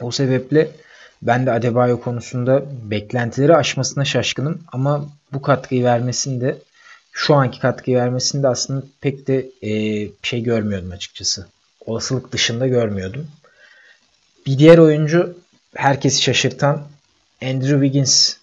[0.00, 0.70] O sebeple
[1.22, 4.62] ben de Adebayo konusunda beklentileri aşmasına şaşkınım.
[4.72, 6.58] Ama bu katkıyı vermesinde
[7.12, 9.72] şu anki katkıyı vermesinde aslında pek de e,
[10.22, 11.46] şey görmüyordum açıkçası.
[11.86, 13.26] Olasılık dışında görmüyordum.
[14.46, 15.38] Bir diğer oyuncu
[15.74, 16.82] herkesi şaşırtan
[17.42, 18.36] Andrew Wiggins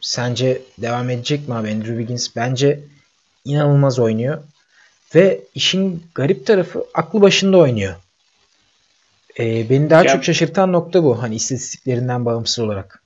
[0.00, 2.36] sence devam edecek mi abi Andrew Wiggins?
[2.36, 2.80] Bence
[3.44, 4.42] inanılmaz oynuyor.
[5.14, 7.94] Ve işin garip tarafı aklı başında oynuyor.
[9.38, 11.22] Ee, beni daha ya, çok şaşırtan nokta bu.
[11.22, 13.02] Hani istatistiklerinden bağımsız olarak.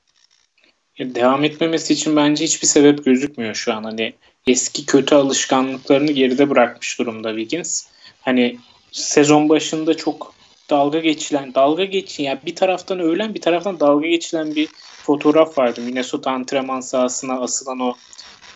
[0.98, 3.84] Devam etmemesi için bence hiçbir sebep gözükmüyor şu an.
[3.84, 4.14] Hani
[4.46, 7.86] eski kötü alışkanlıklarını geride bırakmış durumda Wiggins.
[8.20, 8.58] Hani
[8.92, 10.34] sezon başında çok
[10.70, 14.68] dalga geçilen, dalga geçin ya yani bir taraftan ölen bir taraftan dalga geçilen bir
[15.02, 15.80] fotoğraf vardı.
[15.80, 17.94] Minnesota antrenman sahasına asılan o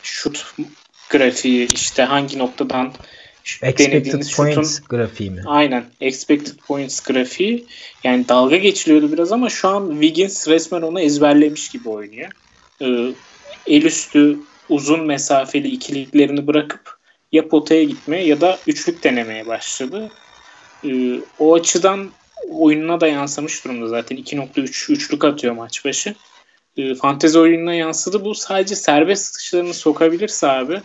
[0.03, 0.55] şut
[1.11, 2.93] grafiği işte hangi noktadan
[3.63, 5.43] Expected points şutun, grafiği mi?
[5.47, 5.85] Aynen.
[6.01, 7.67] Expected points grafiği.
[8.05, 12.31] Yani dalga geçiliyordu biraz ama şu an Wiggins resmen onu ezberlemiş gibi oynuyor.
[12.83, 12.87] e,
[13.67, 16.99] el üstü uzun mesafeli ikiliklerini bırakıp
[17.33, 20.11] ya potaya gitmeye ya da üçlük denemeye başladı.
[20.85, 22.11] E, o açıdan
[22.51, 24.17] oyununa da yansımış durumda zaten.
[24.17, 26.15] 2.3 üçlük atıyor maç başı.
[26.77, 28.25] E, fantezi oyununa yansıdı.
[28.25, 30.81] Bu sadece serbest atışlarını sokabilirse abi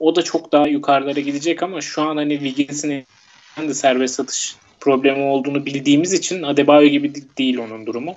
[0.00, 3.06] o da çok daha yukarılara gidecek ama şu an hani Wiggins'in
[3.58, 8.16] de serbest atış problemi olduğunu bildiğimiz için Adebayo gibi değil onun durumu.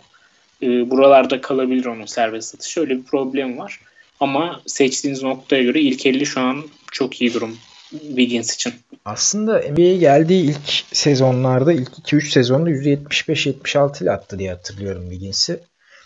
[0.61, 2.81] E, buralarda kalabilir onun serbest atışı.
[2.81, 3.79] Öyle bir problem var.
[4.19, 7.57] Ama seçtiğiniz noktaya göre ilk 50 şu an çok iyi durum
[7.89, 8.73] Wiggins için.
[9.05, 15.59] Aslında NBA'ye geldiği ilk sezonlarda ilk 2-3 sezonda %75-76 ile attı diye hatırlıyorum Wiggins'i.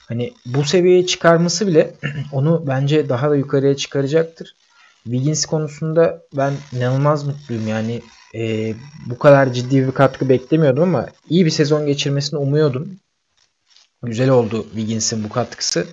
[0.07, 1.93] Hani bu seviyeye çıkarması bile
[2.31, 4.55] onu bence daha da yukarıya çıkaracaktır.
[5.03, 7.67] Wiggins konusunda ben inanılmaz mutluyum.
[7.67, 8.01] Yani
[8.35, 8.73] e,
[9.05, 12.99] bu kadar ciddi bir katkı beklemiyordum ama iyi bir sezon geçirmesini umuyordum.
[14.03, 15.87] Güzel oldu Wiggins'in bu katkısı.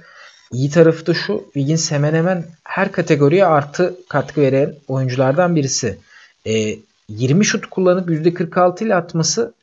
[0.52, 1.44] İyi tarafı da şu.
[1.44, 5.98] Wiggins hemen hemen her kategoriye artı katkı veren oyunculardan birisi.
[6.46, 9.54] E, 20 şut kullanıp %46 ile atması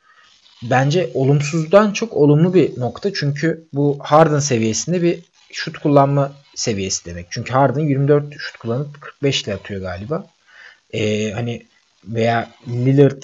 [0.64, 3.14] bence olumsuzdan çok olumlu bir nokta.
[3.14, 5.20] Çünkü bu Harden seviyesinde bir
[5.52, 7.28] şut kullanma seviyesi demek.
[7.30, 10.28] Çünkü Harden 24 şut kullanıp 45 ile atıyor galiba.
[10.94, 11.66] E, hani
[12.06, 13.24] veya Lillard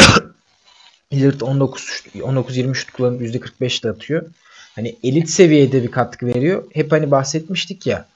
[1.12, 4.26] Lillard 19 19 20 şut kullanıp %45 ile atıyor
[4.74, 6.64] hani elit seviyede bir katkı veriyor.
[6.72, 8.06] Hep hani bahsetmiştik ya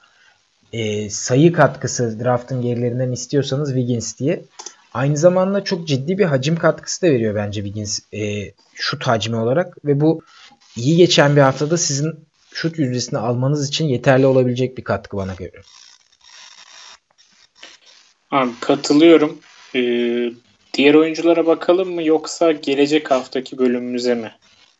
[0.73, 4.41] e, sayı katkısı draftın gerilerinden istiyorsanız Wiggins diye.
[4.95, 9.85] Aynı zamanda çok ciddi bir hacim katkısı da veriyor bence Wiggins e, şut hacmi olarak
[9.85, 10.21] ve bu
[10.75, 15.61] iyi geçen bir haftada sizin şut yüzdesini almanız için yeterli olabilecek bir katkı bana göre.
[18.31, 19.39] Abi katılıyorum.
[19.75, 20.31] Ee,
[20.73, 24.31] diğer oyunculara bakalım mı yoksa gelecek haftaki bölümümüze mi?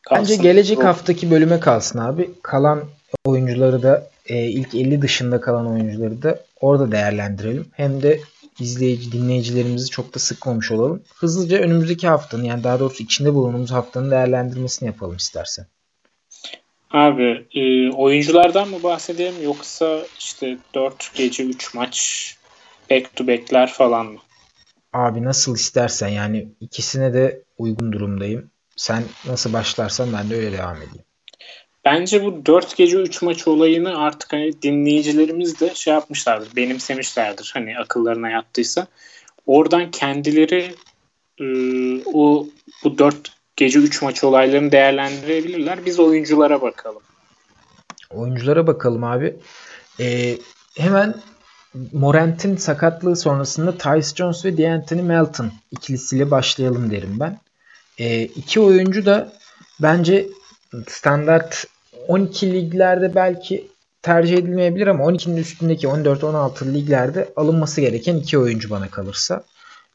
[0.01, 0.23] Kalsın.
[0.23, 2.29] Bence gelecek haftaki bölüme kalsın abi.
[2.43, 2.83] Kalan
[3.25, 7.65] oyuncuları da e, ilk 50 dışında kalan oyuncuları da orada değerlendirelim.
[7.73, 8.19] Hem de
[8.59, 11.03] izleyici dinleyicilerimizi çok da sıkmamış olalım.
[11.15, 15.65] Hızlıca önümüzdeki haftanın yani daha doğrusu içinde bulunduğumuz haftanın değerlendirmesini yapalım istersen.
[16.91, 22.35] Abi e, oyunculardan mı bahsedelim yoksa işte 4 gece 3 maç
[22.91, 24.19] back to back'ler falan mı?
[24.93, 28.51] Abi nasıl istersen yani ikisine de uygun durumdayım.
[28.75, 31.05] Sen nasıl başlarsan ben de öyle devam edeyim.
[31.85, 37.51] Bence bu 4 gece 3 maç olayını artık hani dinleyicilerimiz de şey yapmışlardır, benimsemişlerdir.
[37.53, 38.87] Hani akıllarına yattıysa.
[39.45, 40.75] Oradan kendileri
[41.41, 41.45] e,
[42.13, 42.47] o
[42.83, 45.85] bu 4 gece 3 maç olaylarını değerlendirebilirler.
[45.85, 47.01] Biz oyunculara bakalım.
[48.09, 49.35] Oyunculara bakalım abi.
[49.99, 50.37] Ee,
[50.77, 51.15] hemen
[51.93, 57.39] Morant'in sakatlığı sonrasında Tyce Jones ve D'Anthony Melton ikilisiyle başlayalım derim ben.
[57.97, 59.33] E, iki oyuncu da
[59.81, 60.27] bence
[60.87, 61.65] standart
[62.07, 63.67] 12 liglerde belki
[64.01, 69.43] tercih edilmeyebilir ama 12'nin üstündeki 14-16 liglerde alınması gereken iki oyuncu bana kalırsa.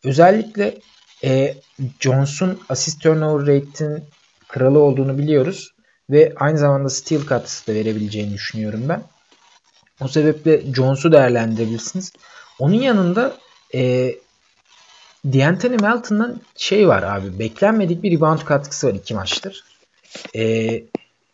[0.05, 0.79] Özellikle
[1.25, 1.55] e,
[2.01, 4.05] Johnson asist turnover rate'in
[4.49, 5.75] kralı olduğunu biliyoruz
[6.11, 9.03] ve aynı zamanda steal katkısı da verebileceğini düşünüyorum ben.
[10.01, 12.12] O sebeple Jones'u değerlendirebilirsiniz.
[12.59, 13.37] Onun yanında
[13.75, 14.14] e,
[15.25, 17.38] D'Anthony Melton'dan şey var abi.
[17.38, 19.64] Beklenmedik bir rebound katkısı var iki maçtır.
[20.37, 20.83] Ee,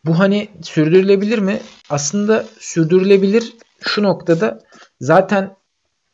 [0.06, 1.60] bu hani sürdürülebilir mi?
[1.90, 4.60] Aslında sürdürülebilir şu noktada
[5.00, 5.56] zaten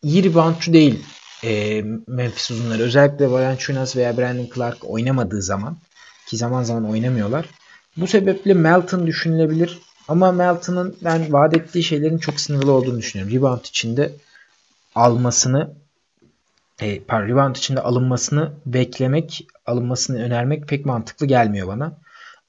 [0.03, 1.05] iyi reboundçu değil
[1.45, 2.83] e, Memphis uzunları.
[2.83, 5.77] Özellikle Valanciunas veya Brandon Clark oynamadığı zaman
[6.27, 7.47] ki zaman zaman oynamıyorlar.
[7.97, 9.79] Bu sebeple Melton düşünülebilir.
[10.09, 13.35] Ama Melton'ın ben vaat ettiği şeylerin çok sınırlı olduğunu düşünüyorum.
[13.35, 14.13] Rebound içinde
[14.95, 15.71] almasını
[16.81, 22.02] e, pardon, rebound içinde alınmasını beklemek, alınmasını önermek pek mantıklı gelmiyor bana.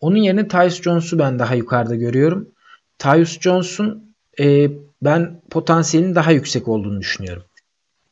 [0.03, 2.49] Onun yerine Tyus Jones'u ben daha yukarıda görüyorum.
[2.99, 4.67] Tyus Jones'un e,
[5.01, 7.43] ben potansiyelin daha yüksek olduğunu düşünüyorum.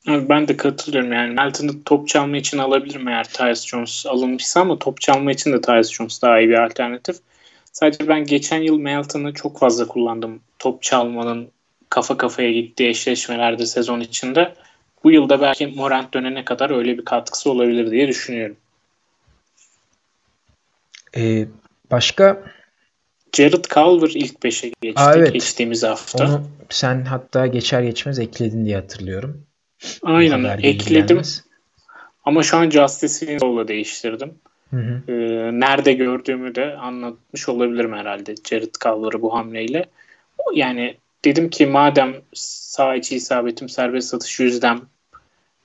[0.07, 1.33] ben de katılıyorum yani.
[1.33, 5.91] Melton'ı top çalma için alabilirim eğer Tyus Jones alınmışsa ama top çalma için de Tyus
[5.91, 7.15] Jones daha iyi bir alternatif.
[7.71, 10.39] Sadece ben geçen yıl Melton'ı çok fazla kullandım.
[10.59, 11.47] Top çalmanın
[11.89, 14.53] kafa kafaya gittiği eşleşmelerde sezon içinde
[15.03, 18.57] bu yılda belki Morant dönene kadar öyle bir katkısı olabilir diye düşünüyorum.
[21.17, 21.47] Ee,
[21.91, 22.43] başka
[23.33, 25.33] Jared Culver ilk 5'e geçti Aa, evet.
[25.33, 26.25] geçtiğimiz hafta.
[26.25, 29.43] Onu sen hatta geçer geçmez ekledin diye hatırlıyorum.
[30.03, 31.21] Aynen ekledim.
[32.25, 34.33] Ama şu an Justice Winslow'la değiştirdim.
[34.69, 35.11] Hı hı.
[35.11, 39.85] Ee, nerede gördüğümü de anlatmış olabilirim herhalde Jared Culver'ı bu hamleyle.
[40.53, 44.81] Yani dedim ki madem sağ içi isabetim serbest satış yüzdem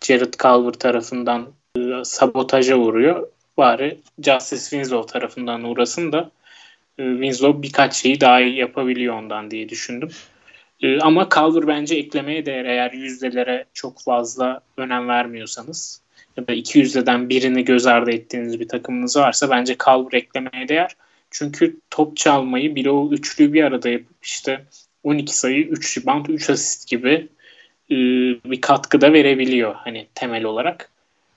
[0.01, 1.47] Jared Culver tarafından
[1.79, 3.29] e, sabotaja uğruyor.
[3.57, 6.30] Bari Justice Winslow tarafından uğrasın da
[6.98, 10.11] e, Winslow birkaç şeyi daha iyi yapabiliyor ondan diye düşündüm.
[10.82, 16.02] E, ama Calver bence eklemeye değer eğer yüzdelere çok fazla önem vermiyorsanız
[16.36, 20.96] ya da iki yüzdeden birini göz ardı ettiğiniz bir takımınız varsa bence Calver eklemeye değer.
[21.30, 24.64] Çünkü top çalmayı bir o üçlü bir arada yapıp işte
[25.04, 27.28] 12 sayı, 3 rebound, 3 asist gibi
[27.90, 27.96] e,
[28.50, 30.90] bir katkı da verebiliyor hani temel olarak.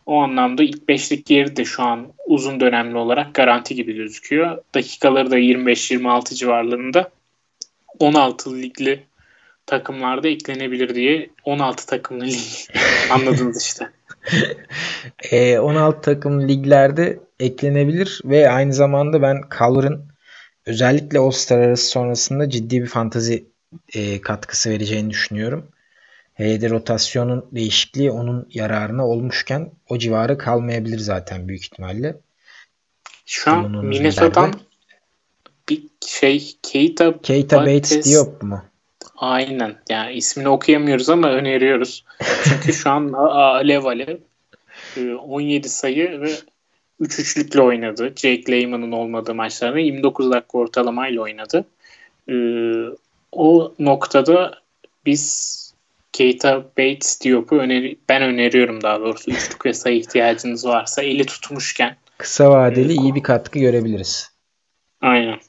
[0.09, 4.57] O anlamda ilk beşlik yeri de şu an uzun dönemli olarak garanti gibi gözüküyor.
[4.75, 7.09] Dakikaları da 25-26 civarlarında
[7.99, 9.03] 16 ligli
[9.65, 12.39] takımlarda eklenebilir diye 16 takımlı lig
[13.11, 13.89] anladınız işte.
[15.31, 20.05] e, 16 takım liglerde eklenebilir ve aynı zamanda ben Calver'ın
[20.65, 23.45] özellikle All-Star arası sonrasında ciddi bir fantazi
[23.95, 25.71] e, katkısı vereceğini düşünüyorum.
[26.39, 32.15] Hele rotasyonun değişikliği onun yararına olmuşken o civarı kalmayabilir zaten büyük ihtimalle.
[33.25, 34.53] Şu an Minnesota'dan
[35.69, 38.61] bir şey Keita, Keita Bates, Bates Diop mu?
[39.17, 39.75] Aynen.
[39.89, 42.05] Yani ismini okuyamıyoruz ama öneriyoruz.
[42.43, 44.17] Çünkü şu an alev alev
[45.21, 46.31] 17 e, sayı ve
[46.99, 48.13] 3 üçlükle oynadı.
[48.15, 51.65] Jake Layman'ın olmadığı maçlarda 29 dakika ortalamayla oynadı.
[52.29, 52.35] E,
[53.31, 54.53] o noktada
[55.05, 55.68] biz
[56.11, 59.31] Keita Bates Diop'u öneri ben öneriyorum daha doğrusu.
[59.31, 61.97] Üçlük ve sayı ihtiyacınız varsa eli tutmuşken.
[62.17, 64.31] Kısa vadeli iyi bir katkı görebiliriz.
[65.01, 65.39] Aynen.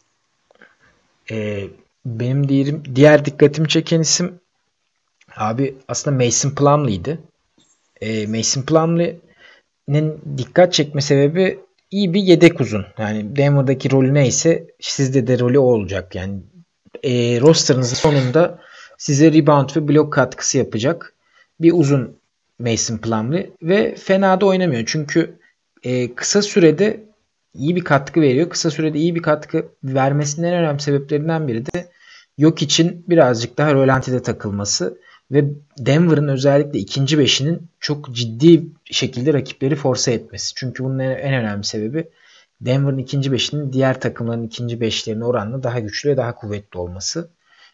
[1.30, 1.64] Ee,
[2.04, 4.40] benim diğerim, diğer dikkatimi çeken isim
[5.36, 7.18] abi aslında Mason Plumlee'ydi.
[8.00, 11.58] Ee, Mason Plumlee'nin dikkat çekme sebebi
[11.90, 12.86] iyi bir yedek uzun.
[12.98, 16.14] Yani Denver'daki rolü neyse sizde de rolü o olacak.
[16.14, 16.40] Yani
[17.02, 18.58] e, rosterınızın sonunda
[19.00, 21.14] size rebound ve blok katkısı yapacak
[21.60, 22.16] bir uzun
[22.58, 24.82] Mason Plumlee ve fena da oynamıyor.
[24.86, 25.38] Çünkü
[25.82, 27.04] e, kısa sürede
[27.54, 28.50] iyi bir katkı veriyor.
[28.50, 31.88] Kısa sürede iyi bir katkı vermesinin en önemli sebeplerinden biri de
[32.38, 34.98] yok için birazcık daha rölantide takılması
[35.30, 35.44] ve
[35.78, 40.54] Denver'ın özellikle ikinci beşinin çok ciddi şekilde rakipleri force etmesi.
[40.54, 42.08] Çünkü bunun en, önemli sebebi
[42.60, 47.30] Denver'ın ikinci beşinin diğer takımların ikinci beşlerine oranla daha güçlü ve daha kuvvetli olması.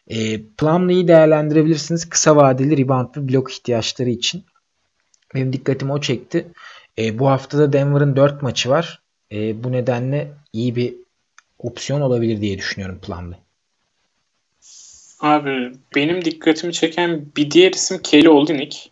[0.09, 4.45] E, Plumlee'yi değerlendirebilirsiniz kısa vadeli rebound ve blok ihtiyaçları için.
[5.35, 6.47] Benim dikkatimi o çekti.
[6.99, 9.03] E, bu haftada Denver'ın 4 maçı var.
[9.33, 10.95] E, bu nedenle iyi bir
[11.59, 13.39] opsiyon olabilir diye düşünüyorum Plumlee.
[15.21, 18.91] Abi benim dikkatimi çeken bir diğer isim Kelly Olynyk.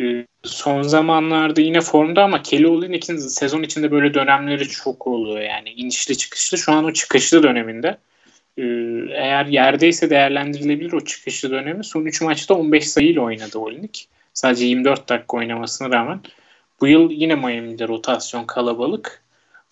[0.00, 5.70] Ee, son zamanlarda yine formda ama Kelly Olynyk'in sezon içinde böyle dönemleri çok oluyor yani
[5.70, 6.58] inişli çıkışlı.
[6.58, 7.98] Şu an o çıkışlı döneminde.
[8.58, 8.62] Ee,
[9.10, 11.84] eğer yerdeyse değerlendirilebilir o çıkışlı dönemi.
[11.84, 14.08] Son 3 maçta 15 sayıyla oynadı Olinik.
[14.34, 16.20] Sadece 24 dakika oynamasına rağmen.
[16.80, 19.22] Bu yıl yine Miami'de rotasyon kalabalık.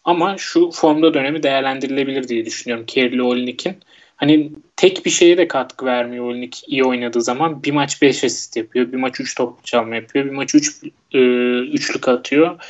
[0.05, 3.77] Ama şu formda dönemi değerlendirilebilir diye düşünüyorum Kerli Olinik'in.
[4.17, 7.63] Hani tek bir şeye de katkı vermiyor Olinik iyi oynadığı zaman.
[7.63, 8.93] Bir maç 5 asist yapıyor.
[8.93, 10.25] Bir maç 3 top çalma yapıyor.
[10.25, 11.19] Bir maç 3 üç, e,
[11.59, 12.65] üçlük atıyor.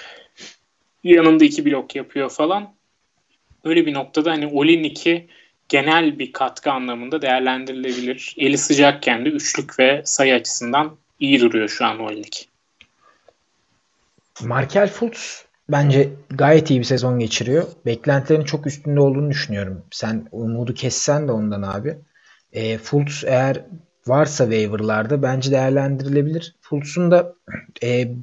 [1.04, 2.74] Yanında 2 blok yapıyor falan.
[3.64, 5.26] Öyle bir noktada hani Olinik'i
[5.72, 8.34] genel bir katkı anlamında değerlendirilebilir.
[8.38, 12.32] Eli sıcakken de üçlük ve sayı açısından iyi duruyor şu an o lig.
[14.42, 17.66] Markel Fultz bence gayet iyi bir sezon geçiriyor.
[17.86, 19.82] Beklentilerin çok üstünde olduğunu düşünüyorum.
[19.90, 21.98] Sen umudu kessen de ondan abi.
[22.52, 23.64] E, Fultz eğer
[24.06, 26.56] varsa waiver'larda bence değerlendirilebilir.
[26.60, 27.34] Fultz'un da
[27.82, 28.14] e,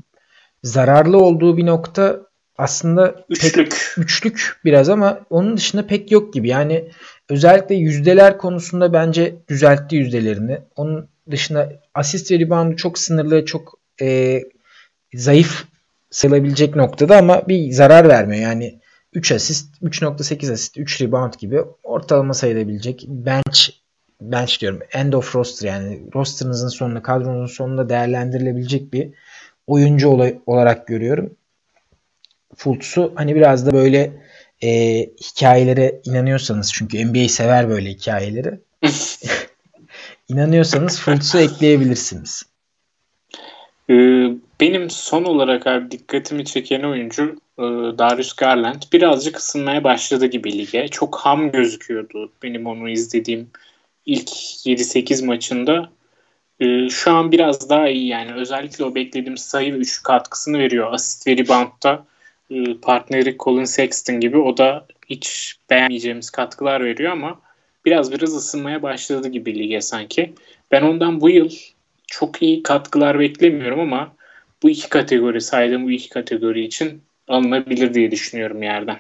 [0.64, 2.20] zararlı olduğu bir nokta
[2.58, 3.56] aslında üçlük.
[3.56, 6.48] Pek, üçlük biraz ama onun dışında pek yok gibi.
[6.48, 6.90] Yani
[7.30, 10.58] özellikle yüzdeler konusunda bence düzeltti yüzdelerini.
[10.76, 14.42] Onun dışında asist ve reboundu çok sınırlı, çok e,
[15.14, 15.66] zayıf
[16.12, 18.44] sayılabilecek noktada ama bir zarar vermiyor.
[18.44, 18.80] Yani
[19.14, 23.70] 3 asist, 3.8 asist, 3 rebound gibi ortalama sayılabilecek bench
[24.22, 24.80] bench diyorum.
[24.92, 29.10] End of roster yani rosterınızın sonunda, kadronun sonunda değerlendirilebilecek bir
[29.68, 30.10] oyuncu
[30.46, 31.36] olarak görüyorum.
[32.56, 34.12] Fultz'u hani biraz da böyle
[34.64, 34.70] e,
[35.02, 38.60] hikayelere inanıyorsanız çünkü NBA sever böyle hikayeleri.
[40.30, 42.44] inanıyorsanız Fultz'u ekleyebilirsiniz.
[43.90, 44.30] Ee,
[44.62, 47.64] benim son olarak abi dikkatimi çeken oyuncu e,
[47.98, 48.82] Darius Garland.
[48.94, 50.88] Birazcık ısınmaya başladı gibi lige.
[50.88, 53.50] Çok ham gözüküyordu benim onu izlediğim
[54.06, 54.30] ilk
[54.66, 55.90] 7-8 maçında.
[56.60, 58.34] Ee, şu an biraz daha iyi yani.
[58.34, 60.94] Özellikle o beklediğim sayı ve üçlük katkısını veriyor.
[60.94, 62.06] Asist ve reboundda
[62.82, 67.42] partneri Colin Sexton gibi o da hiç beğenmeyeceğimiz katkılar veriyor ama
[67.86, 70.34] biraz biraz ısınmaya başladı gibi lige sanki.
[70.72, 71.50] Ben ondan bu yıl
[72.08, 74.16] çok iyi katkılar beklemiyorum ama
[74.64, 78.98] bu iki kategori saydığım bu iki kategori için alınabilir diye düşünüyorum yerden.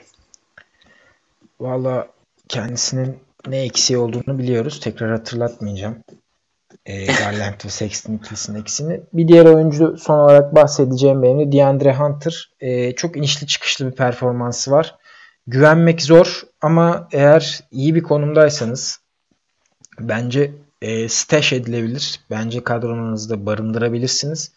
[1.59, 2.07] Valla
[2.47, 4.79] kendisinin ne eksiği olduğunu biliyoruz.
[4.79, 6.03] Tekrar hatırlatmayacağım.
[6.85, 9.01] E, Garland ve Sexton ikilisinin ikisini.
[9.13, 12.51] Bir diğer oyuncu son olarak bahsedeceğim benim de DeAndre Hunter.
[12.59, 14.95] E, çok inişli çıkışlı bir performansı var.
[15.47, 18.99] Güvenmek zor ama eğer iyi bir konumdaysanız
[19.99, 20.51] bence
[20.81, 22.19] e, stash edilebilir.
[22.29, 24.51] Bence kadronunuzda barındırabilirsiniz.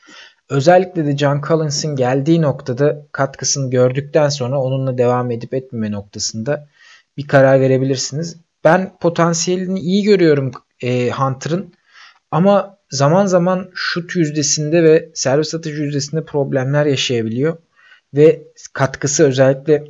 [0.48, 6.68] Özellikle de John Collins'in geldiği noktada katkısını gördükten sonra onunla devam edip etmeme noktasında
[7.16, 8.36] bir karar verebilirsiniz.
[8.64, 10.50] Ben potansiyelini iyi görüyorum
[10.82, 11.74] e, Hunter'ın
[12.32, 17.56] ama zaman zaman şut yüzdesinde ve servis atış yüzdesinde problemler yaşayabiliyor
[18.14, 19.84] ve katkısı özellikle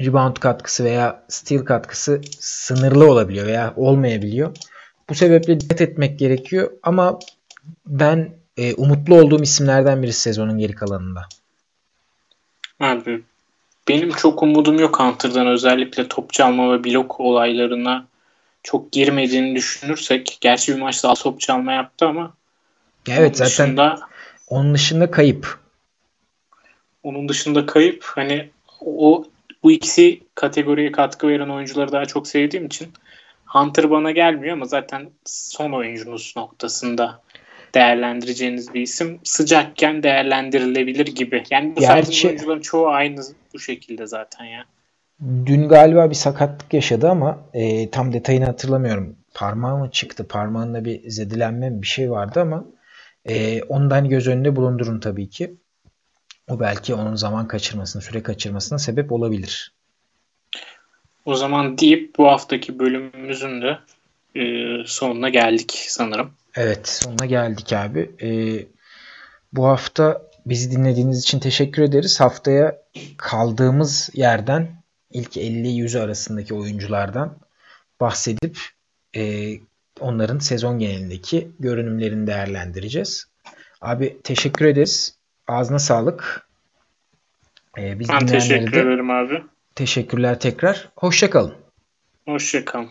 [0.00, 4.56] rebound katkısı veya steal katkısı sınırlı olabiliyor veya olmayabiliyor.
[5.08, 7.18] Bu sebeple dikkat etmek gerekiyor ama
[7.86, 11.22] ben e, umutlu olduğum isimlerden biri sezonun geri kalanında.
[12.80, 13.22] Abi
[13.88, 18.09] benim çok umudum yok Hunter'dan özellikle top çalma ve blok olaylarına
[18.62, 20.38] çok girmediğini düşünürsek.
[20.40, 22.34] Gerçi bir maçta top çalma yaptı ama
[23.08, 24.00] evet onun zaten dışında,
[24.48, 25.58] onun dışında kayıp.
[27.02, 28.04] Onun dışında kayıp.
[28.04, 28.50] Hani
[28.80, 29.24] o
[29.62, 32.92] bu ikisi kategoriye katkı veren oyuncuları daha çok sevdiğim için
[33.46, 37.22] Hunter bana gelmiyor ama zaten son oyuncunuz noktasında
[37.74, 39.20] değerlendireceğiniz bir isim.
[39.24, 41.44] Sıcakken değerlendirilebilir gibi.
[41.50, 43.20] Yani bu Gerçi, oyuncuların çoğu aynı
[43.54, 44.64] bu şekilde zaten ya.
[45.46, 49.16] Dün galiba bir sakatlık yaşadı ama e, tam detayını hatırlamıyorum.
[49.34, 50.28] Parmağı mı çıktı?
[50.28, 52.64] Parmağında bir zedilenme bir şey vardı ama
[53.24, 55.54] e, onu da hani göz önünde bulundurun tabii ki.
[56.48, 59.72] O belki onun zaman kaçırmasına, süre kaçırmasına sebep olabilir.
[61.24, 63.78] O zaman deyip bu haftaki bölümümüzün de
[64.40, 64.42] e,
[64.86, 66.30] sonuna geldik sanırım.
[66.54, 68.10] Evet sonuna geldik abi.
[68.22, 68.28] E,
[69.52, 72.20] bu hafta bizi dinlediğiniz için teşekkür ederiz.
[72.20, 72.82] Haftaya
[73.16, 74.79] kaldığımız yerden
[75.10, 77.36] ilk 50-100 arasındaki oyunculardan
[78.00, 78.58] bahsedip
[79.16, 79.52] e,
[80.00, 83.26] onların sezon genelindeki görünümlerini değerlendireceğiz.
[83.80, 85.14] Abi teşekkür ederiz.
[85.48, 86.46] Ağzına sağlık.
[87.78, 89.42] Ee, biz ben teşekkür ederim abi.
[89.74, 90.88] Teşekkürler tekrar.
[90.96, 91.54] Hoşçakalın.
[92.24, 92.90] Hoşçakalın.